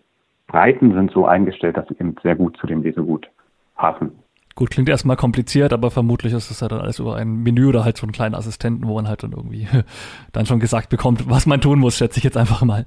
Breiten 0.47 0.93
sind 0.95 1.11
so 1.11 1.27
eingestellt, 1.27 1.77
dass 1.77 1.89
sie 1.89 1.97
eben 1.99 2.15
sehr 2.23 2.37
gut 2.37 2.57
zu 2.57 2.67
dem 2.67 2.83
Lesegut 2.83 3.29
passen. 3.75 4.13
Gut, 4.57 4.71
klingt 4.71 4.89
erstmal 4.89 5.17
kompliziert, 5.17 5.75
aber 5.75 5.91
vermutlich 5.91 6.33
ist 6.33 6.51
es 6.51 6.61
ja 6.61 6.69
dann 6.69 6.81
alles 6.81 6.99
über 6.99 7.15
ein 7.15 7.43
Menü 7.43 7.67
oder 7.67 7.85
halt 7.85 7.99
so 7.99 8.07
einen 8.07 8.13
kleinen 8.13 8.35
Assistenten, 8.35 8.89
wo 8.89 8.95
man 8.95 9.07
halt 9.07 9.23
dann 9.23 9.33
irgendwie 9.33 9.69
dann 10.33 10.47
schon 10.47 10.61
gesagt 10.61 10.89
bekommt, 10.89 11.29
was 11.29 11.47
man 11.47 11.61
tun 11.61 11.79
muss, 11.79 11.99
schätze 11.99 12.19
ich 12.19 12.25
jetzt 12.25 12.39
einfach 12.39 12.65
mal. 12.65 12.87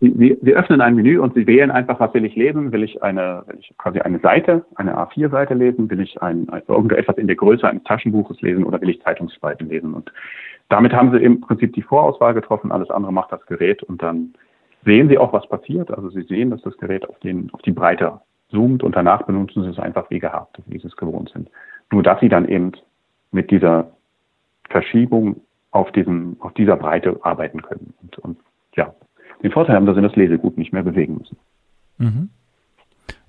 Sie, 0.00 0.38
Sie 0.40 0.54
öffnen 0.54 0.80
ein 0.80 0.94
Menü 0.94 1.18
und 1.18 1.34
Sie 1.34 1.46
wählen 1.46 1.70
einfach, 1.70 2.00
was 2.00 2.14
will 2.14 2.24
ich 2.24 2.34
lesen? 2.34 2.72
Will 2.72 2.82
ich 2.82 3.02
eine, 3.02 3.44
will 3.46 3.58
ich 3.60 3.74
quasi 3.76 4.00
eine 4.00 4.20
Seite, 4.20 4.64
eine 4.74 4.96
A4-Seite 4.96 5.52
lesen? 5.52 5.90
Will 5.90 6.00
ich 6.00 6.20
ein, 6.22 6.48
also 6.48 6.74
irgendetwas 6.74 7.18
in 7.18 7.26
der 7.26 7.36
Größe 7.36 7.68
eines 7.68 7.84
Taschenbuches 7.84 8.40
lesen 8.40 8.64
oder 8.64 8.80
will 8.80 8.90
ich 8.90 9.02
Zeitungsspalten 9.02 9.68
lesen? 9.68 9.92
Und 9.92 10.10
damit 10.70 10.94
haben 10.94 11.12
Sie 11.12 11.18
im 11.18 11.42
Prinzip 11.42 11.74
die 11.74 11.82
Vorauswahl 11.82 12.32
getroffen. 12.32 12.72
Alles 12.72 12.90
andere 12.90 13.12
macht 13.12 13.32
das 13.32 13.44
Gerät 13.46 13.82
und 13.82 14.02
dann 14.02 14.32
sehen 14.86 15.08
Sie 15.10 15.18
auch, 15.18 15.34
was 15.34 15.46
passiert. 15.46 15.90
Also 15.90 16.08
Sie 16.08 16.22
sehen, 16.22 16.50
dass 16.50 16.62
das 16.62 16.76
Gerät 16.78 17.06
auf, 17.06 17.18
den, 17.20 17.50
auf 17.52 17.60
die 17.62 17.72
Breite 17.72 18.20
zoomt 18.56 18.82
und 18.82 18.96
danach 18.96 19.22
benutzen 19.22 19.62
Sie 19.62 19.68
es 19.68 19.78
einfach 19.78 20.08
wie 20.10 20.18
gehabt, 20.18 20.60
wie 20.66 20.78
Sie 20.78 20.86
es 20.86 20.96
gewohnt 20.96 21.30
sind. 21.30 21.50
Nur 21.92 22.02
dass 22.02 22.18
Sie 22.20 22.28
dann 22.28 22.48
eben 22.48 22.72
mit 23.30 23.50
dieser 23.50 23.90
Verschiebung 24.70 25.42
auf, 25.70 25.92
diesem, 25.92 26.36
auf 26.40 26.54
dieser 26.54 26.76
Breite 26.76 27.18
arbeiten 27.22 27.60
können. 27.60 27.92
Und, 28.02 28.18
und 28.18 28.38
ja, 28.74 28.94
den 29.42 29.52
Vorteil 29.52 29.76
haben, 29.76 29.86
dass 29.86 29.96
Sie 29.96 30.02
das 30.02 30.16
Lesegut 30.16 30.56
nicht 30.56 30.72
mehr 30.72 30.82
bewegen 30.82 31.18
müssen. 31.18 31.36
Mhm. 31.98 32.30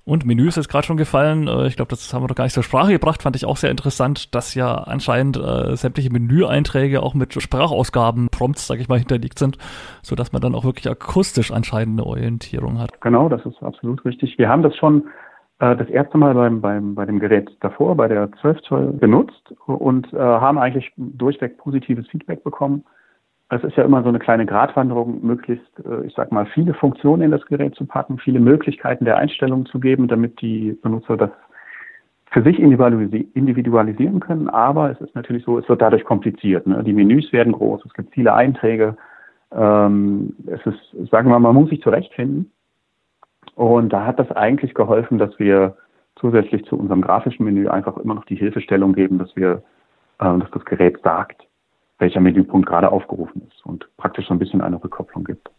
Und 0.08 0.24
Menü 0.24 0.48
ist 0.48 0.56
jetzt 0.56 0.70
gerade 0.70 0.86
schon 0.86 0.96
gefallen. 0.96 1.48
Äh, 1.48 1.66
ich 1.66 1.76
glaube, 1.76 1.90
das 1.90 2.14
haben 2.14 2.22
wir 2.22 2.28
doch 2.28 2.34
gar 2.34 2.44
nicht 2.44 2.54
zur 2.54 2.62
Sprache 2.62 2.92
gebracht. 2.92 3.22
Fand 3.22 3.36
ich 3.36 3.44
auch 3.44 3.58
sehr 3.58 3.70
interessant, 3.70 4.34
dass 4.34 4.54
ja 4.54 4.72
anscheinend 4.74 5.36
äh, 5.36 5.76
sämtliche 5.76 6.10
Menüeinträge 6.10 7.02
auch 7.02 7.12
mit 7.12 7.34
Sprachausgaben, 7.34 8.30
Prompts, 8.30 8.66
sage 8.66 8.80
ich 8.80 8.88
mal, 8.88 8.98
hinterlegt 8.98 9.38
sind, 9.38 9.58
so 10.00 10.16
dass 10.16 10.32
man 10.32 10.40
dann 10.40 10.54
auch 10.54 10.64
wirklich 10.64 10.88
akustisch 10.88 11.52
anscheinend 11.52 12.00
eine 12.00 12.08
Orientierung 12.08 12.78
hat. 12.78 12.98
Genau, 13.02 13.28
das 13.28 13.44
ist 13.44 13.62
absolut 13.62 14.02
richtig. 14.06 14.38
Wir 14.38 14.48
haben 14.48 14.62
das 14.62 14.74
schon 14.76 15.08
äh, 15.58 15.76
das 15.76 15.90
erste 15.90 16.16
Mal 16.16 16.32
beim, 16.32 16.62
beim, 16.62 16.94
bei 16.94 17.04
dem 17.04 17.18
Gerät 17.18 17.50
davor, 17.60 17.94
bei 17.94 18.08
der 18.08 18.32
12 18.40 18.62
Zoll, 18.62 18.94
genutzt 18.98 19.54
und 19.66 20.10
äh, 20.14 20.16
haben 20.16 20.56
eigentlich 20.56 20.90
durchweg 20.96 21.58
positives 21.58 22.08
Feedback 22.08 22.42
bekommen 22.42 22.82
es 23.50 23.64
ist 23.64 23.76
ja 23.76 23.84
immer 23.84 24.02
so 24.02 24.08
eine 24.08 24.18
kleine 24.18 24.44
Gratwanderung, 24.44 25.24
möglichst, 25.24 25.66
äh, 25.84 26.06
ich 26.06 26.14
sag 26.14 26.32
mal, 26.32 26.46
viele 26.46 26.74
Funktionen 26.74 27.22
in 27.22 27.30
das 27.30 27.46
Gerät 27.46 27.74
zu 27.74 27.86
packen, 27.86 28.18
viele 28.18 28.40
Möglichkeiten 28.40 29.04
der 29.04 29.16
Einstellung 29.16 29.66
zu 29.66 29.80
geben, 29.80 30.08
damit 30.08 30.40
die 30.40 30.72
Benutzer 30.82 31.16
das 31.16 31.30
für 32.30 32.42
sich 32.42 32.58
individualisieren 32.58 34.20
können. 34.20 34.50
Aber 34.50 34.90
es 34.90 35.00
ist 35.00 35.14
natürlich 35.14 35.44
so, 35.44 35.58
es 35.58 35.66
wird 35.66 35.80
dadurch 35.80 36.04
kompliziert. 36.04 36.66
Ne? 36.66 36.84
Die 36.84 36.92
Menüs 36.92 37.32
werden 37.32 37.54
groß, 37.54 37.86
es 37.86 37.94
gibt 37.94 38.12
viele 38.12 38.34
Einträge. 38.34 38.98
Ähm, 39.50 40.36
es 40.46 40.60
ist, 40.66 41.10
sagen 41.10 41.30
wir 41.30 41.38
mal, 41.38 41.52
man 41.52 41.54
muss 41.54 41.70
sich 41.70 41.80
zurechtfinden. 41.80 42.52
Und 43.54 43.94
da 43.94 44.04
hat 44.04 44.18
das 44.18 44.30
eigentlich 44.32 44.74
geholfen, 44.74 45.16
dass 45.16 45.38
wir 45.38 45.76
zusätzlich 46.16 46.66
zu 46.66 46.78
unserem 46.78 47.00
grafischen 47.00 47.46
Menü 47.46 47.68
einfach 47.68 47.96
immer 47.96 48.14
noch 48.14 48.24
die 48.24 48.36
Hilfestellung 48.36 48.92
geben, 48.92 49.18
dass 49.18 49.34
wir, 49.34 49.62
äh, 50.18 50.38
dass 50.38 50.50
das 50.50 50.64
Gerät 50.66 51.00
sagt, 51.02 51.47
welcher 51.98 52.20
Menüpunkt 52.20 52.68
gerade 52.68 52.90
aufgerufen 52.90 53.42
ist 53.48 53.64
und 53.64 53.88
praktisch 53.96 54.26
so 54.28 54.34
ein 54.34 54.38
bisschen 54.38 54.60
eine 54.60 54.82
Rückkopplung 54.82 55.24
gibt. 55.24 55.50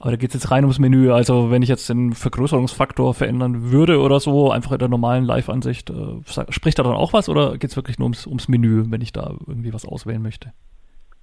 Aber 0.00 0.10
da 0.10 0.16
geht 0.16 0.30
es 0.30 0.34
jetzt 0.34 0.50
rein 0.50 0.64
ums 0.64 0.78
Menü. 0.78 1.12
Also 1.12 1.50
wenn 1.50 1.62
ich 1.62 1.68
jetzt 1.68 1.88
den 1.88 2.12
Vergrößerungsfaktor 2.12 3.14
verändern 3.14 3.70
würde 3.70 4.00
oder 4.00 4.20
so, 4.20 4.50
einfach 4.50 4.72
in 4.72 4.78
der 4.78 4.88
normalen 4.88 5.24
Live-Ansicht, 5.24 5.90
äh, 5.90 6.20
spricht 6.50 6.78
da 6.78 6.82
dann 6.82 6.94
auch 6.94 7.12
was 7.12 7.28
oder 7.28 7.52
geht 7.52 7.70
es 7.70 7.76
wirklich 7.76 7.98
nur 7.98 8.06
ums, 8.06 8.26
ums 8.26 8.48
Menü, 8.48 8.84
wenn 8.88 9.00
ich 9.00 9.12
da 9.12 9.34
irgendwie 9.46 9.72
was 9.72 9.86
auswählen 9.86 10.20
möchte? 10.20 10.52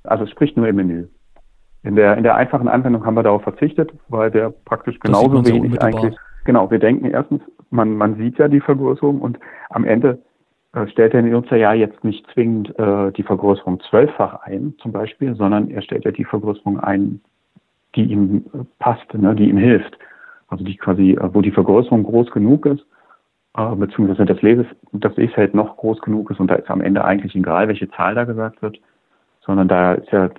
Also 0.03 0.23
es 0.23 0.31
spricht 0.31 0.57
nur 0.57 0.67
im 0.67 0.77
Menü. 0.77 1.07
In 1.83 1.95
der, 1.95 2.15
in 2.17 2.23
der 2.23 2.35
einfachen 2.35 2.67
Anwendung 2.67 3.05
haben 3.05 3.15
wir 3.15 3.23
darauf 3.23 3.43
verzichtet, 3.43 3.91
weil 4.07 4.31
der 4.31 4.51
praktisch 4.51 4.99
genauso 4.99 5.45
wenig 5.45 5.81
eigentlich. 5.81 6.15
Genau, 6.45 6.71
wir 6.71 6.79
denken 6.79 7.05
erstens, 7.05 7.41
man, 7.69 7.95
man 7.95 8.15
sieht 8.15 8.37
ja 8.37 8.47
die 8.47 8.61
Vergrößerung 8.61 9.21
und 9.21 9.39
am 9.69 9.83
Ende 9.83 10.19
stellt 10.87 11.13
der 11.13 11.21
Nutzer 11.21 11.57
ja 11.57 11.73
jetzt 11.73 12.03
nicht 12.03 12.25
zwingend 12.33 12.77
äh, 12.79 13.11
die 13.11 13.23
Vergrößerung 13.23 13.81
zwölffach 13.89 14.41
ein, 14.43 14.73
zum 14.81 14.91
Beispiel, 14.91 15.35
sondern 15.35 15.69
er 15.69 15.81
stellt 15.81 16.05
ja 16.05 16.11
die 16.11 16.23
Vergrößerung 16.23 16.79
ein, 16.79 17.21
die 17.95 18.05
ihm 18.05 18.45
äh, 18.53 18.59
passt, 18.79 19.13
ne, 19.13 19.35
die 19.35 19.49
ihm 19.49 19.57
hilft. 19.57 19.97
Also 20.47 20.63
die 20.63 20.77
quasi, 20.77 21.11
äh, 21.11 21.33
wo 21.33 21.41
die 21.41 21.51
Vergrößerung 21.51 22.03
groß 22.03 22.31
genug 22.31 22.65
ist, 22.65 22.85
äh, 23.57 23.75
beziehungsweise 23.75 24.25
das, 24.25 24.41
Leses, 24.41 24.65
das 24.93 25.15
Lesfeld 25.17 25.53
noch 25.53 25.75
groß 25.75 25.99
genug 26.01 26.31
ist 26.31 26.39
und 26.39 26.47
da 26.47 26.55
ist 26.55 26.69
am 26.69 26.81
Ende 26.81 27.03
eigentlich 27.03 27.35
egal, 27.35 27.67
welche 27.67 27.89
Zahl 27.91 28.15
da 28.15 28.23
gesagt 28.23 28.61
wird, 28.61 28.79
sondern 29.41 29.67
da 29.67 29.93
ist 29.93 30.11
ja 30.11 30.29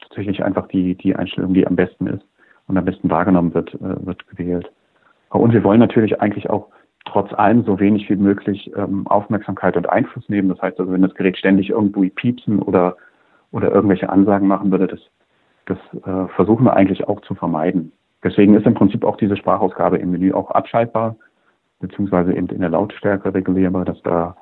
tatsächlich 0.00 0.42
einfach 0.42 0.66
die, 0.68 0.96
die 0.96 1.14
Einstellung, 1.14 1.54
die 1.54 1.66
am 1.66 1.76
besten 1.76 2.08
ist 2.08 2.24
und 2.66 2.76
am 2.76 2.84
besten 2.84 3.08
wahrgenommen 3.08 3.54
wird, 3.54 3.72
äh, 3.74 4.04
wird 4.04 4.26
gewählt. 4.28 4.70
Und 5.28 5.52
wir 5.52 5.62
wollen 5.62 5.78
natürlich 5.78 6.20
eigentlich 6.20 6.50
auch 6.50 6.68
trotz 7.10 7.32
allem 7.32 7.64
so 7.64 7.80
wenig 7.80 8.08
wie 8.08 8.16
möglich 8.16 8.70
ähm, 8.76 9.06
Aufmerksamkeit 9.06 9.76
und 9.76 9.88
Einfluss 9.88 10.28
nehmen. 10.28 10.48
Das 10.48 10.62
heißt 10.62 10.78
also, 10.78 10.92
wenn 10.92 11.02
das 11.02 11.14
Gerät 11.14 11.36
ständig 11.36 11.70
irgendwo 11.70 12.02
piepsen 12.02 12.60
oder, 12.60 12.96
oder 13.50 13.72
irgendwelche 13.72 14.08
Ansagen 14.08 14.46
machen 14.46 14.70
würde, 14.70 14.86
das, 14.86 15.00
das 15.66 15.78
äh, 16.04 16.28
versuchen 16.34 16.64
wir 16.64 16.74
eigentlich 16.74 17.08
auch 17.08 17.20
zu 17.22 17.34
vermeiden. 17.34 17.92
Deswegen 18.22 18.54
ist 18.54 18.66
im 18.66 18.74
Prinzip 18.74 19.04
auch 19.04 19.16
diese 19.16 19.36
Sprachausgabe 19.36 19.98
im 19.98 20.10
Menü 20.10 20.32
auch 20.32 20.50
abschaltbar, 20.50 21.16
beziehungsweise 21.80 22.34
eben 22.34 22.48
in 22.48 22.60
der 22.60 22.70
Lautstärke 22.70 23.32
regulierbar, 23.34 23.84
dass 23.84 24.00
da, 24.02 24.36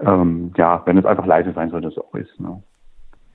ähm, 0.00 0.52
ja, 0.56 0.82
wenn 0.84 0.98
es 0.98 1.06
einfach 1.06 1.26
leise 1.26 1.52
sein 1.52 1.70
soll, 1.70 1.80
das 1.80 1.98
auch 1.98 2.14
ist. 2.14 2.38
Ne? 2.38 2.62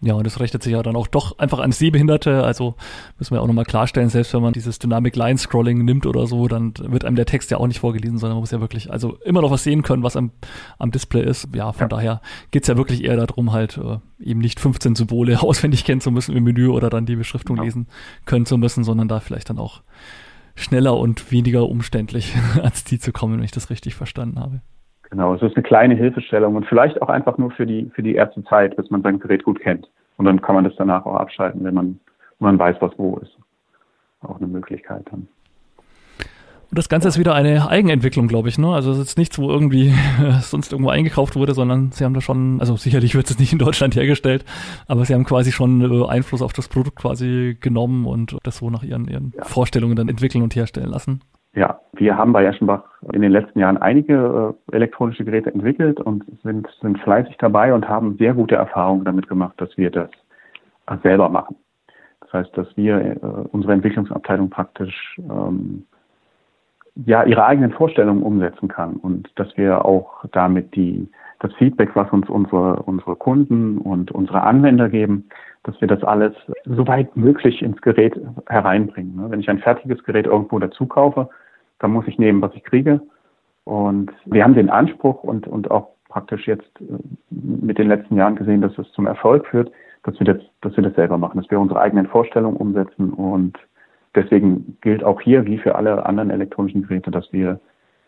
Ja, 0.05 0.15
und 0.15 0.25
das 0.25 0.41
richtet 0.41 0.63
sich 0.63 0.73
ja 0.73 0.83
dann 0.83 0.97
auch 0.97 1.07
doch 1.07 1.39
einfach 1.39 1.59
an 1.59 1.71
Sehbehinderte. 1.71 2.43
Also 2.43 2.75
müssen 3.17 3.33
wir 3.33 3.41
auch 3.41 3.47
nochmal 3.47 3.63
klarstellen, 3.63 4.09
selbst 4.09 4.33
wenn 4.33 4.41
man 4.41 4.51
dieses 4.51 4.77
Dynamic 4.77 5.15
Line 5.15 5.37
Scrolling 5.37 5.85
nimmt 5.85 6.05
oder 6.05 6.27
so, 6.27 6.49
dann 6.49 6.73
wird 6.77 7.05
einem 7.05 7.15
der 7.15 7.25
Text 7.25 7.51
ja 7.51 7.57
auch 7.57 7.67
nicht 7.67 7.79
vorgelesen, 7.79 8.17
sondern 8.17 8.35
man 8.35 8.41
muss 8.41 8.51
ja 8.51 8.59
wirklich, 8.59 8.91
also 8.91 9.17
immer 9.23 9.41
noch 9.41 9.49
was 9.49 9.63
sehen 9.63 9.81
können, 9.81 10.03
was 10.03 10.17
am, 10.17 10.31
am 10.77 10.91
Display 10.91 11.23
ist. 11.23 11.47
Ja, 11.55 11.71
von 11.71 11.85
ja. 11.85 11.87
daher 11.87 12.21
geht's 12.51 12.67
ja 12.67 12.75
wirklich 12.75 13.05
eher 13.05 13.15
darum, 13.15 13.53
halt 13.53 13.77
äh, 13.77 13.99
eben 14.19 14.41
nicht 14.41 14.59
15 14.59 14.95
Symbole 14.95 15.41
auswendig 15.41 15.85
kennen 15.85 16.01
zu 16.01 16.11
müssen 16.11 16.35
im 16.35 16.43
Menü 16.43 16.67
oder 16.67 16.89
dann 16.89 17.05
die 17.05 17.15
Beschriftung 17.15 17.55
ja. 17.55 17.63
lesen 17.63 17.87
können 18.25 18.45
zu 18.45 18.57
müssen, 18.57 18.83
sondern 18.83 19.07
da 19.07 19.21
vielleicht 19.21 19.49
dann 19.49 19.57
auch 19.57 19.83
schneller 20.55 20.97
und 20.97 21.31
weniger 21.31 21.69
umständlich 21.69 22.35
ans 22.57 22.83
Ziel 22.83 22.99
zu 22.99 23.13
kommen, 23.13 23.37
wenn 23.37 23.45
ich 23.45 23.51
das 23.51 23.69
richtig 23.69 23.95
verstanden 23.95 24.39
habe. 24.39 24.61
Genau, 25.13 25.35
es 25.35 25.43
ist 25.43 25.55
eine 25.55 25.61
kleine 25.61 25.93
Hilfestellung 25.93 26.55
und 26.55 26.65
vielleicht 26.65 26.99
auch 27.03 27.07
einfach 27.07 27.37
nur 27.37 27.51
für 27.51 27.67
die, 27.67 27.91
für 27.93 28.01
die 28.01 28.15
erste 28.15 28.43
Zeit, 28.45 28.75
bis 28.75 28.89
man 28.89 29.03
sein 29.03 29.19
Gerät 29.19 29.43
gut 29.43 29.59
kennt. 29.59 29.87
Und 30.17 30.25
dann 30.25 30.41
kann 30.41 30.55
man 30.55 30.63
das 30.63 30.73
danach 30.75 31.05
auch 31.05 31.13
abschalten, 31.13 31.63
wenn 31.63 31.75
man, 31.75 31.99
wenn 32.39 32.47
man 32.47 32.57
weiß, 32.57 32.77
was 32.79 32.93
wo 32.97 33.17
ist. 33.17 33.37
Auch 34.23 34.37
eine 34.37 34.47
Möglichkeit 34.47 35.05
dann. 35.11 35.27
Und 36.17 36.79
das 36.79 36.89
Ganze 36.89 37.09
ist 37.09 37.19
wieder 37.19 37.35
eine 37.35 37.69
Eigenentwicklung, 37.69 38.27
glaube 38.27 38.49
ich. 38.49 38.57
Ne? 38.57 38.73
Also 38.73 38.89
es 38.89 38.97
ist 38.97 39.19
nichts, 39.19 39.37
wo 39.37 39.51
irgendwie 39.51 39.93
sonst 40.41 40.71
irgendwo 40.71 40.89
eingekauft 40.89 41.35
wurde, 41.35 41.53
sondern 41.53 41.91
sie 41.91 42.05
haben 42.05 42.15
da 42.15 42.21
schon, 42.21 42.59
also 42.59 42.75
sicherlich 42.75 43.13
wird 43.13 43.29
es 43.29 43.37
nicht 43.37 43.53
in 43.53 43.59
Deutschland 43.59 43.95
hergestellt, 43.95 44.43
aber 44.87 45.05
sie 45.05 45.13
haben 45.13 45.25
quasi 45.25 45.51
schon 45.51 45.81
äh, 45.81 46.07
Einfluss 46.07 46.41
auf 46.41 46.53
das 46.53 46.69
Produkt 46.69 46.97
quasi 46.97 47.55
genommen 47.61 48.07
und 48.07 48.35
das 48.41 48.57
so 48.57 48.71
nach 48.71 48.81
ihren, 48.81 49.07
ihren 49.07 49.31
ja. 49.37 49.43
Vorstellungen 49.43 49.95
dann 49.95 50.09
entwickeln 50.09 50.41
und 50.41 50.55
herstellen 50.55 50.89
lassen. 50.89 51.21
Ja, 51.55 51.79
wir 51.93 52.17
haben 52.17 52.33
bei 52.33 52.45
Eschenbach 52.45 52.83
in 53.13 53.21
den 53.21 53.31
letzten 53.31 53.59
Jahren 53.59 53.77
einige 53.77 54.55
äh, 54.71 54.75
elektronische 54.75 55.23
Geräte 55.23 55.53
entwickelt 55.53 55.99
und 55.99 56.23
sind, 56.41 56.67
sind 56.81 56.99
fleißig 57.01 57.37
dabei 57.37 57.73
und 57.73 57.87
haben 57.87 58.17
sehr 58.17 58.33
gute 58.33 58.55
Erfahrungen 58.55 59.05
damit 59.05 59.27
gemacht, 59.27 59.53
dass 59.57 59.77
wir 59.77 59.91
das 59.91 60.09
selber 61.03 61.29
machen. 61.29 61.55
Das 62.21 62.33
heißt, 62.33 62.57
dass 62.57 62.75
wir 62.75 62.99
äh, 62.99 63.17
unsere 63.51 63.73
Entwicklungsabteilung 63.73 64.49
praktisch 64.49 65.15
ähm, 65.19 65.85
ja 67.05 67.23
ihre 67.23 67.45
eigenen 67.45 67.71
Vorstellungen 67.71 68.23
umsetzen 68.23 68.67
kann 68.67 68.95
und 68.95 69.29
dass 69.35 69.55
wir 69.55 69.85
auch 69.85 70.25
damit 70.31 70.75
die 70.75 71.07
das 71.39 71.53
Feedback, 71.55 71.95
was 71.95 72.11
uns 72.11 72.29
unsere 72.29 72.77
unsere 72.83 73.15
Kunden 73.15 73.77
und 73.77 74.11
unsere 74.11 74.41
Anwender 74.41 74.89
geben, 74.89 75.29
dass 75.63 75.79
wir 75.81 75.87
das 75.87 76.03
alles 76.03 76.33
so 76.65 76.87
weit 76.87 77.15
möglich 77.15 77.61
ins 77.61 77.79
Gerät 77.81 78.19
hereinbringen. 78.47 79.15
Ne? 79.15 79.29
Wenn 79.29 79.39
ich 79.39 79.49
ein 79.49 79.59
fertiges 79.59 80.03
Gerät 80.03 80.25
irgendwo 80.25 80.57
dazu 80.57 80.87
kaufe, 80.87 81.29
da 81.79 81.87
muss 81.87 82.07
ich 82.07 82.17
nehmen, 82.17 82.41
was 82.41 82.53
ich 82.55 82.63
kriege. 82.63 83.01
Und 83.65 84.11
wir 84.25 84.43
haben 84.43 84.55
den 84.55 84.69
Anspruch 84.69 85.23
und, 85.23 85.47
und 85.47 85.71
auch 85.71 85.89
praktisch 86.09 86.47
jetzt 86.47 86.69
äh, 86.79 86.97
mit 87.29 87.77
den 87.77 87.87
letzten 87.87 88.15
Jahren 88.17 88.35
gesehen, 88.35 88.61
dass 88.61 88.77
es 88.77 88.91
zum 88.91 89.07
Erfolg 89.07 89.47
führt, 89.47 89.71
dass 90.03 90.19
wir 90.19 90.25
das, 90.25 90.43
dass 90.61 90.75
wir 90.75 90.83
das 90.83 90.95
selber 90.95 91.17
machen, 91.17 91.41
dass 91.41 91.49
wir 91.49 91.59
unsere 91.59 91.79
eigenen 91.79 92.07
Vorstellungen 92.07 92.57
umsetzen. 92.57 93.11
Und 93.11 93.57
deswegen 94.15 94.77
gilt 94.81 95.03
auch 95.03 95.21
hier, 95.21 95.45
wie 95.45 95.57
für 95.57 95.75
alle 95.75 96.05
anderen 96.05 96.29
elektronischen 96.29 96.83
Geräte, 96.83 97.09
dass 97.09 97.31
wir, 97.31 97.59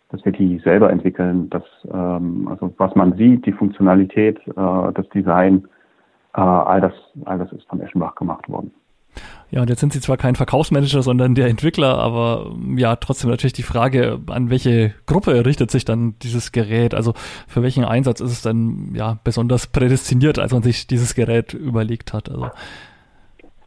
dass 0.10 0.23
wir 0.25 0.32
die 0.32 0.60
selber 0.60 0.89
entwickeln, 0.89 1.49
dass, 1.49 1.63
ähm, 1.91 2.47
also 2.49 2.73
was 2.78 2.93
man 2.95 3.15
sieht, 3.15 3.45
die 3.45 3.54
Funktionalität, 3.54 4.39
äh, 4.47 4.93
das 4.93 5.08
Design, 5.13 5.67
äh, 6.36 6.41
all 6.41 6.82
das, 6.82 6.93
all 7.23 7.39
das 7.39 7.51
ist 7.54 7.67
von 7.69 7.82
Eschenbach 7.82 8.15
gemacht 8.15 8.47
worden. 8.49 8.71
Ja, 9.51 9.62
und 9.62 9.69
jetzt 9.69 9.80
sind 9.80 9.93
sie 9.93 10.01
zwar 10.01 10.17
kein 10.17 10.36
Verkaufsmanager, 10.36 11.01
sondern 11.01 11.36
der 11.36 11.47
Entwickler, 11.47 11.97
aber 11.97 12.54
ja, 12.75 12.95
trotzdem 12.95 13.30
natürlich 13.30 13.54
die 13.54 13.63
Frage, 13.63 14.19
an 14.28 14.49
welche 14.49 14.93
Gruppe 15.06 15.45
richtet 15.45 15.71
sich 15.71 15.86
dann 15.86 16.15
dieses 16.23 16.51
Gerät? 16.51 16.93
Also 16.93 17.13
für 17.47 17.62
welchen 17.62 17.86
Einsatz 17.86 18.19
ist 18.19 18.32
es 18.32 18.41
dann 18.41 18.93
ja 18.95 19.19
besonders 19.23 19.67
prädestiniert, 19.67 20.39
als 20.39 20.51
man 20.51 20.63
sich 20.63 20.88
dieses 20.88 21.15
Gerät 21.15 21.54
überlegt 21.54 22.12
hat? 22.12 22.30
Also 22.30 22.49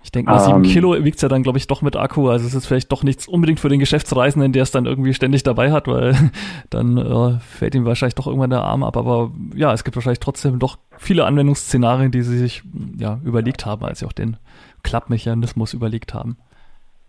ich 0.09 0.13
denke 0.13 0.31
mal, 0.31 0.39
sieben 0.39 0.57
um, 0.57 0.65
ähm. 0.65 0.71
Kilo 0.71 1.05
wiegt 1.05 1.21
ja 1.21 1.29
dann, 1.29 1.43
glaube 1.43 1.59
ich, 1.59 1.67
doch 1.67 1.83
mit 1.83 1.97
Akku. 1.97 2.29
Also 2.29 2.47
es 2.47 2.55
ist 2.55 2.67
vielleicht 2.67 2.91
doch 2.93 3.03
nichts 3.03 3.29
unbedingt 3.29 3.61
für 3.61 3.69
den 3.69 3.79
Geschäftsreisenden, 3.79 4.53
der 4.53 4.63
es 4.63 4.71
dann 4.71 4.87
irgendwie 4.87 5.13
ständig 5.13 5.43
dabei 5.43 5.71
hat, 5.71 5.87
weil 5.87 6.15
dann 6.71 6.97
äh, 6.97 7.39
fällt 7.41 7.75
ihm 7.75 7.85
wahrscheinlich 7.85 8.15
doch 8.15 8.27
irgendwann 8.27 8.51
der 8.51 8.63
Arm 8.63 8.85
ab. 8.85 8.97
Aber 8.97 9.33
ja, 9.55 9.73
es 9.73 9.85
gibt 9.85 9.97
wahrscheinlich 9.97 10.21
trotzdem 10.21 10.59
doch 10.59 10.79
viele 10.97 11.27
Anwendungsszenarien, 11.27 12.11
die 12.11 12.23
sie 12.23 12.39
sich 12.39 12.63
ja 12.99 13.21
überlegt 13.23 13.67
haben, 13.67 13.85
als 13.85 13.99
sie 13.99 14.07
auch 14.07 14.13
den 14.13 14.39
Klappmechanismus 14.89 15.75
überlegt 15.75 16.15
haben? 16.15 16.39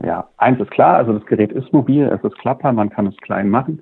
Ja, 0.03 0.27
eins 0.37 0.59
ist 0.59 0.71
klar, 0.71 0.95
also 0.95 1.13
das 1.13 1.25
Gerät 1.25 1.51
ist 1.51 1.73
mobil, 1.73 2.03
es 2.05 2.23
ist 2.23 2.37
klappbar, 2.39 2.73
man 2.73 2.89
kann 2.89 3.07
es 3.07 3.17
klein 3.17 3.49
machen. 3.49 3.81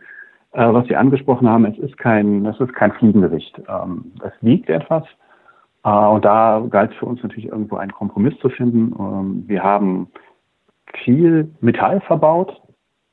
Äh, 0.53 0.73
was 0.73 0.87
Sie 0.87 0.95
angesprochen 0.95 1.47
haben, 1.47 1.65
es 1.65 1.77
ist 1.77 1.97
kein, 1.97 2.45
es 2.45 2.59
ist 2.59 2.73
kein 2.73 2.91
Fliegengewicht. 2.93 3.61
Ähm, 3.67 4.11
es 4.23 4.33
wiegt 4.41 4.69
etwas. 4.69 5.03
Äh, 5.83 5.89
und 5.89 6.25
da 6.25 6.63
galt 6.69 6.93
für 6.95 7.05
uns 7.05 7.21
natürlich 7.21 7.47
irgendwo 7.47 7.77
einen 7.77 7.91
Kompromiss 7.91 8.37
zu 8.39 8.49
finden. 8.49 8.95
Ähm, 8.99 9.43
wir 9.47 9.63
haben 9.63 10.07
viel 11.03 11.51
Metall 11.61 12.01
verbaut. 12.01 12.61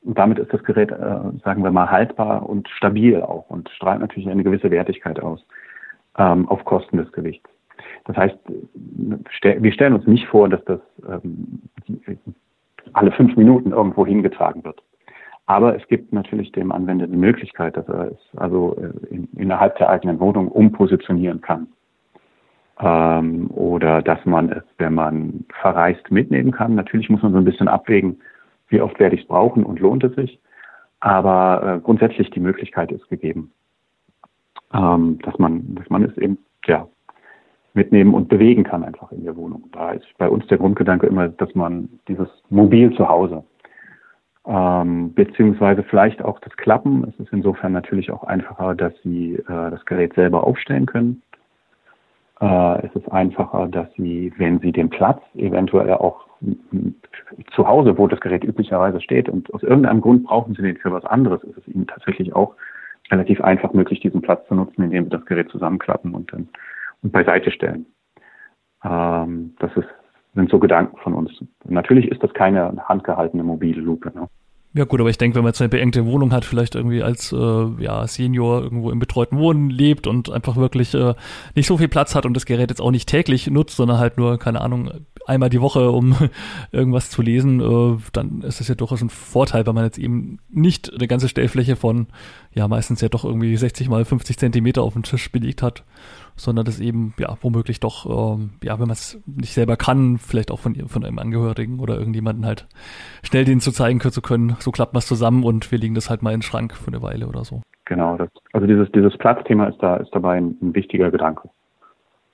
Und 0.03 0.17
damit 0.17 0.37
ist 0.37 0.53
das 0.53 0.63
Gerät, 0.63 0.91
äh, 0.91 1.19
sagen 1.43 1.63
wir 1.63 1.71
mal, 1.71 1.89
haltbar 1.89 2.47
und 2.47 2.69
stabil 2.69 3.21
auch 3.21 3.49
und 3.49 3.69
strahlt 3.69 4.01
natürlich 4.01 4.29
eine 4.29 4.43
gewisse 4.43 4.69
Wertigkeit 4.69 5.19
aus 5.19 5.43
ähm, 6.17 6.47
auf 6.47 6.63
Kosten 6.63 6.97
des 6.97 7.11
Gewichts. 7.11 7.49
Das 8.05 8.15
heißt, 8.17 8.37
wir 9.41 9.71
stellen 9.71 9.93
uns 9.93 10.07
nicht 10.07 10.27
vor, 10.27 10.47
dass 10.47 10.63
das 10.65 10.79
ähm, 11.07 11.61
alle 12.93 13.11
fünf 13.11 13.35
Minuten 13.35 13.71
irgendwo 13.71 14.05
hingetragen 14.05 14.63
wird. 14.63 14.81
Aber 15.47 15.75
es 15.75 15.85
gibt 15.87 16.13
natürlich 16.13 16.51
dem 16.51 16.71
Anwender 16.71 17.07
die 17.07 17.17
Möglichkeit, 17.17 17.77
dass 17.77 17.87
er 17.87 18.11
es 18.11 18.37
also 18.37 18.75
äh, 18.77 19.13
in, 19.13 19.27
innerhalb 19.35 19.77
der 19.77 19.89
eigenen 19.89 20.19
Wohnung 20.19 20.47
umpositionieren 20.47 21.41
kann. 21.41 21.67
Ähm, 22.79 23.49
oder 23.51 24.01
dass 24.01 24.23
man 24.25 24.49
es, 24.49 24.63
wenn 24.77 24.95
man 24.95 25.45
verreist, 25.61 26.09
mitnehmen 26.11 26.51
kann. 26.51 26.75
Natürlich 26.75 27.09
muss 27.09 27.21
man 27.21 27.31
so 27.31 27.37
ein 27.37 27.45
bisschen 27.45 27.67
abwägen, 27.67 28.19
wie 28.69 28.81
oft 28.81 28.99
werde 28.99 29.15
ich 29.15 29.21
es 29.21 29.27
brauchen 29.27 29.63
und 29.63 29.79
lohnt 29.79 30.03
es 30.03 30.15
sich. 30.15 30.39
Aber 30.99 31.77
äh, 31.77 31.79
grundsätzlich 31.79 32.31
die 32.31 32.39
Möglichkeit 32.39 32.91
ist 32.91 33.07
gegeben, 33.09 33.51
ähm, 34.73 35.19
dass 35.23 35.37
man, 35.37 35.75
dass 35.75 35.89
man 35.89 36.03
es 36.03 36.17
eben 36.17 36.39
ja, 36.65 36.87
mitnehmen 37.75 38.13
und 38.13 38.29
bewegen 38.29 38.63
kann 38.63 38.83
einfach 38.83 39.11
in 39.11 39.23
der 39.23 39.35
Wohnung. 39.35 39.63
Da 39.71 39.91
ist 39.91 40.07
bei 40.17 40.29
uns 40.29 40.45
der 40.47 40.57
Grundgedanke 40.57 41.07
immer, 41.07 41.27
dass 41.27 41.53
man 41.55 41.89
dieses 42.07 42.29
mobil 42.49 42.93
zu 42.95 43.07
Hause 43.07 43.43
ähm, 44.47 45.13
beziehungsweise 45.13 45.83
vielleicht 45.83 46.23
auch 46.23 46.39
das 46.39 46.55
Klappen. 46.57 47.03
Es 47.09 47.19
ist 47.19 47.33
insofern 47.33 47.71
natürlich 47.71 48.11
auch 48.11 48.23
einfacher, 48.23 48.75
dass 48.75 48.93
Sie 49.03 49.35
äh, 49.35 49.43
das 49.47 49.83
Gerät 49.85 50.13
selber 50.13 50.45
aufstellen 50.45 50.85
können. 50.85 51.21
Äh, 52.39 52.85
es 52.85 52.95
ist 52.95 53.11
einfacher, 53.11 53.67
dass 53.67 53.87
Sie, 53.97 54.31
wenn 54.37 54.59
Sie 54.59 54.71
den 54.71 54.89
Platz 54.89 55.21
eventuell 55.35 55.93
auch 55.93 56.25
zu 57.55 57.67
Hause, 57.67 57.97
wo 57.97 58.07
das 58.07 58.19
Gerät 58.19 58.43
üblicherweise 58.43 59.01
steht 59.01 59.29
und 59.29 59.51
aus 59.53 59.63
irgendeinem 59.63 60.01
Grund 60.01 60.25
brauchen 60.25 60.53
Sie 60.53 60.61
den 60.61 60.77
für 60.77 60.91
was 60.91 61.05
anderes, 61.05 61.43
ist 61.43 61.57
es 61.57 61.67
Ihnen 61.67 61.87
tatsächlich 61.87 62.35
auch 62.35 62.55
relativ 63.11 63.41
einfach 63.41 63.73
möglich, 63.73 63.99
diesen 63.99 64.21
Platz 64.21 64.47
zu 64.47 64.53
nutzen, 64.53 64.83
indem 64.83 65.05
Sie 65.05 65.09
das 65.09 65.25
Gerät 65.25 65.49
zusammenklappen 65.49 66.13
und 66.13 66.31
dann 66.33 66.49
beiseite 67.11 67.51
stellen. 67.51 67.85
Ähm, 68.83 69.55
das 69.59 69.71
ist, 69.75 69.87
sind 70.35 70.49
so 70.49 70.59
Gedanken 70.59 70.97
von 70.97 71.13
uns. 71.13 71.31
Natürlich 71.65 72.09
ist 72.09 72.21
das 72.23 72.33
keine 72.33 72.75
handgehaltene 72.87 73.43
mobile 73.43 73.81
Lupe. 73.81 74.11
Ne? 74.13 74.27
Ja 74.77 74.83
gut, 74.83 74.99
aber 74.99 75.09
ich 75.09 75.17
denke, 75.17 75.35
wenn 75.35 75.43
man 75.43 75.51
jetzt 75.51 75.61
eine 75.61 75.69
beengte 75.69 76.05
Wohnung 76.05 76.33
hat, 76.33 76.43
vielleicht 76.43 76.75
irgendwie 76.75 77.01
als 77.01 77.31
äh, 77.31 77.65
ja, 77.81 78.05
Senior 78.07 78.61
irgendwo 78.61 78.91
im 78.91 78.99
betreuten 78.99 79.37
Wohnen 79.37 79.69
lebt 79.69 80.05
und 80.05 80.29
einfach 80.29 80.57
wirklich 80.57 80.93
äh, 80.93 81.13
nicht 81.55 81.67
so 81.67 81.77
viel 81.77 81.87
Platz 81.87 82.13
hat 82.13 82.25
und 82.25 82.33
das 82.33 82.45
Gerät 82.45 82.69
jetzt 82.69 82.81
auch 82.81 82.91
nicht 82.91 83.07
täglich 83.07 83.49
nutzt, 83.49 83.77
sondern 83.77 83.99
halt 83.99 84.17
nur, 84.17 84.37
keine 84.37 84.59
Ahnung, 84.59 84.91
einmal 85.25 85.49
die 85.49 85.61
Woche, 85.61 85.91
um 85.91 86.17
irgendwas 86.73 87.09
zu 87.09 87.21
lesen, 87.21 87.61
äh, 87.61 87.97
dann 88.11 88.41
ist 88.41 88.59
das 88.59 88.67
ja 88.67 88.75
durchaus 88.75 89.01
ein 89.01 89.09
Vorteil, 89.09 89.65
weil 89.65 89.73
man 89.73 89.85
jetzt 89.85 89.97
eben 89.97 90.39
nicht 90.49 90.93
eine 90.93 91.07
ganze 91.07 91.29
Stellfläche 91.29 91.77
von, 91.77 92.07
ja, 92.53 92.67
meistens 92.67 92.99
ja 92.99 93.07
doch 93.07 93.23
irgendwie 93.23 93.55
60 93.55 93.87
mal 93.87 94.03
50 94.03 94.37
Zentimeter 94.37 94.83
auf 94.83 94.91
dem 94.91 95.03
Tisch 95.03 95.31
belegt 95.31 95.63
hat 95.63 95.85
sondern 96.35 96.65
das 96.65 96.79
eben, 96.79 97.13
ja, 97.17 97.37
womöglich 97.41 97.79
doch, 97.79 98.05
ähm, 98.35 98.51
ja, 98.63 98.73
wenn 98.73 98.87
man 98.87 98.91
es 98.91 99.21
nicht 99.25 99.53
selber 99.53 99.77
kann, 99.77 100.17
vielleicht 100.17 100.51
auch 100.51 100.59
von, 100.59 100.75
von 100.87 101.05
einem 101.05 101.19
Angehörigen 101.19 101.79
oder 101.79 101.97
irgendjemanden 101.97 102.45
halt 102.45 102.67
schnell 103.23 103.45
den 103.45 103.59
zu 103.59 103.71
zeigen 103.71 103.99
zu 103.99 104.21
können, 104.21 104.55
so 104.59 104.71
klappt 104.71 104.93
man 104.93 104.99
es 104.99 105.07
zusammen 105.07 105.43
und 105.43 105.71
wir 105.71 105.79
legen 105.79 105.95
das 105.95 106.09
halt 106.09 106.21
mal 106.21 106.31
in 106.31 106.37
den 106.37 106.43
Schrank 106.43 106.73
für 106.73 106.89
eine 106.89 107.01
Weile 107.01 107.27
oder 107.27 107.43
so. 107.43 107.61
Genau, 107.85 108.17
das, 108.17 108.29
also 108.53 108.67
dieses, 108.67 108.91
dieses 108.91 109.17
Platzthema 109.17 109.67
ist 109.67 109.81
da, 109.81 109.97
ist 109.97 110.13
dabei 110.13 110.37
ein, 110.37 110.57
ein 110.61 110.75
wichtiger 110.75 111.11
Gedanke. 111.11 111.49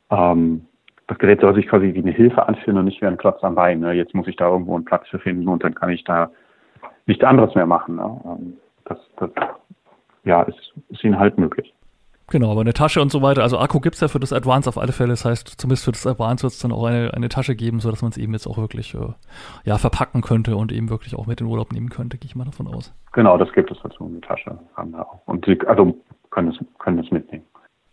Ähm, 0.09 0.65
das 1.07 1.17
Gerät 1.17 1.41
soll 1.41 1.55
sich 1.55 1.67
quasi 1.67 1.93
wie 1.93 1.99
eine 1.99 2.11
Hilfe 2.11 2.47
anfühlen 2.47 2.77
und 2.77 2.85
nicht 2.85 3.01
wie 3.01 3.05
ein 3.05 3.17
Klotz 3.17 3.43
am 3.43 3.55
Bein. 3.55 3.81
Ne? 3.81 3.91
Jetzt 3.93 4.13
muss 4.13 4.27
ich 4.27 4.37
da 4.37 4.47
irgendwo 4.47 4.75
einen 4.75 4.85
Platz 4.85 5.07
für 5.09 5.19
finden 5.19 5.47
und 5.49 5.63
dann 5.63 5.75
kann 5.75 5.89
ich 5.89 6.03
da 6.05 6.31
nichts 7.05 7.23
anderes 7.23 7.53
mehr 7.53 7.65
machen. 7.65 7.97
Ne? 7.97 8.21
Ähm, 8.25 8.53
das, 8.85 8.97
das 9.17 9.29
ja, 10.23 10.43
ist, 10.43 10.73
ist 10.89 11.03
ihnen 11.03 11.19
halt 11.19 11.37
möglich. 11.37 11.73
Genau, 12.31 12.49
aber 12.49 12.61
eine 12.61 12.73
Tasche 12.73 13.01
und 13.01 13.11
so 13.11 13.21
weiter. 13.21 13.43
Also 13.43 13.59
Akku 13.59 13.81
gibt's 13.81 13.99
ja 13.99 14.07
für 14.07 14.19
das 14.19 14.31
Advance 14.31 14.69
auf 14.69 14.77
alle 14.77 14.93
Fälle. 14.93 15.09
Das 15.09 15.25
heißt, 15.25 15.49
zumindest 15.59 15.83
für 15.83 15.91
das 15.91 16.07
Advance 16.07 16.43
wird 16.43 16.53
es 16.53 16.59
dann 16.59 16.71
auch 16.71 16.85
eine, 16.85 17.13
eine 17.13 17.27
Tasche 17.27 17.55
geben, 17.55 17.81
so 17.81 17.91
dass 17.91 18.01
man 18.01 18.11
es 18.11 18.17
eben 18.17 18.31
jetzt 18.31 18.47
auch 18.47 18.57
wirklich 18.57 18.95
äh, 18.95 18.99
ja, 19.65 19.77
verpacken 19.77 20.21
könnte 20.21 20.55
und 20.55 20.71
eben 20.71 20.89
wirklich 20.89 21.13
auch 21.15 21.27
mit 21.27 21.41
in 21.41 21.47
den 21.47 21.51
Urlaub 21.51 21.73
nehmen 21.73 21.89
könnte, 21.89 22.17
gehe 22.17 22.27
ich 22.29 22.35
mal 22.37 22.45
davon 22.45 22.67
aus. 22.67 22.93
Genau, 23.11 23.37
das 23.37 23.51
gibt 23.51 23.69
es 23.69 23.77
dazu. 23.83 24.05
Eine 24.05 24.21
Tasche 24.21 24.57
haben 24.77 24.91
wir 24.91 25.05
auch. 25.05 25.19
Und 25.25 25.45
sie, 25.45 25.59
also 25.67 25.93
können 26.29 26.51
es, 26.51 26.59
können 26.79 26.99
es 26.99 27.11
mitnehmen. 27.11 27.43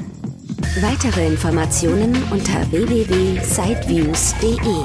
Weitere 0.81 1.27
Informationen 1.27 2.15
unter 2.31 2.71
www.sideviews.de. 2.71 4.85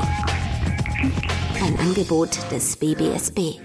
Ein 1.64 1.80
Angebot 1.80 2.40
des 2.52 2.76
BBSB. 2.78 3.60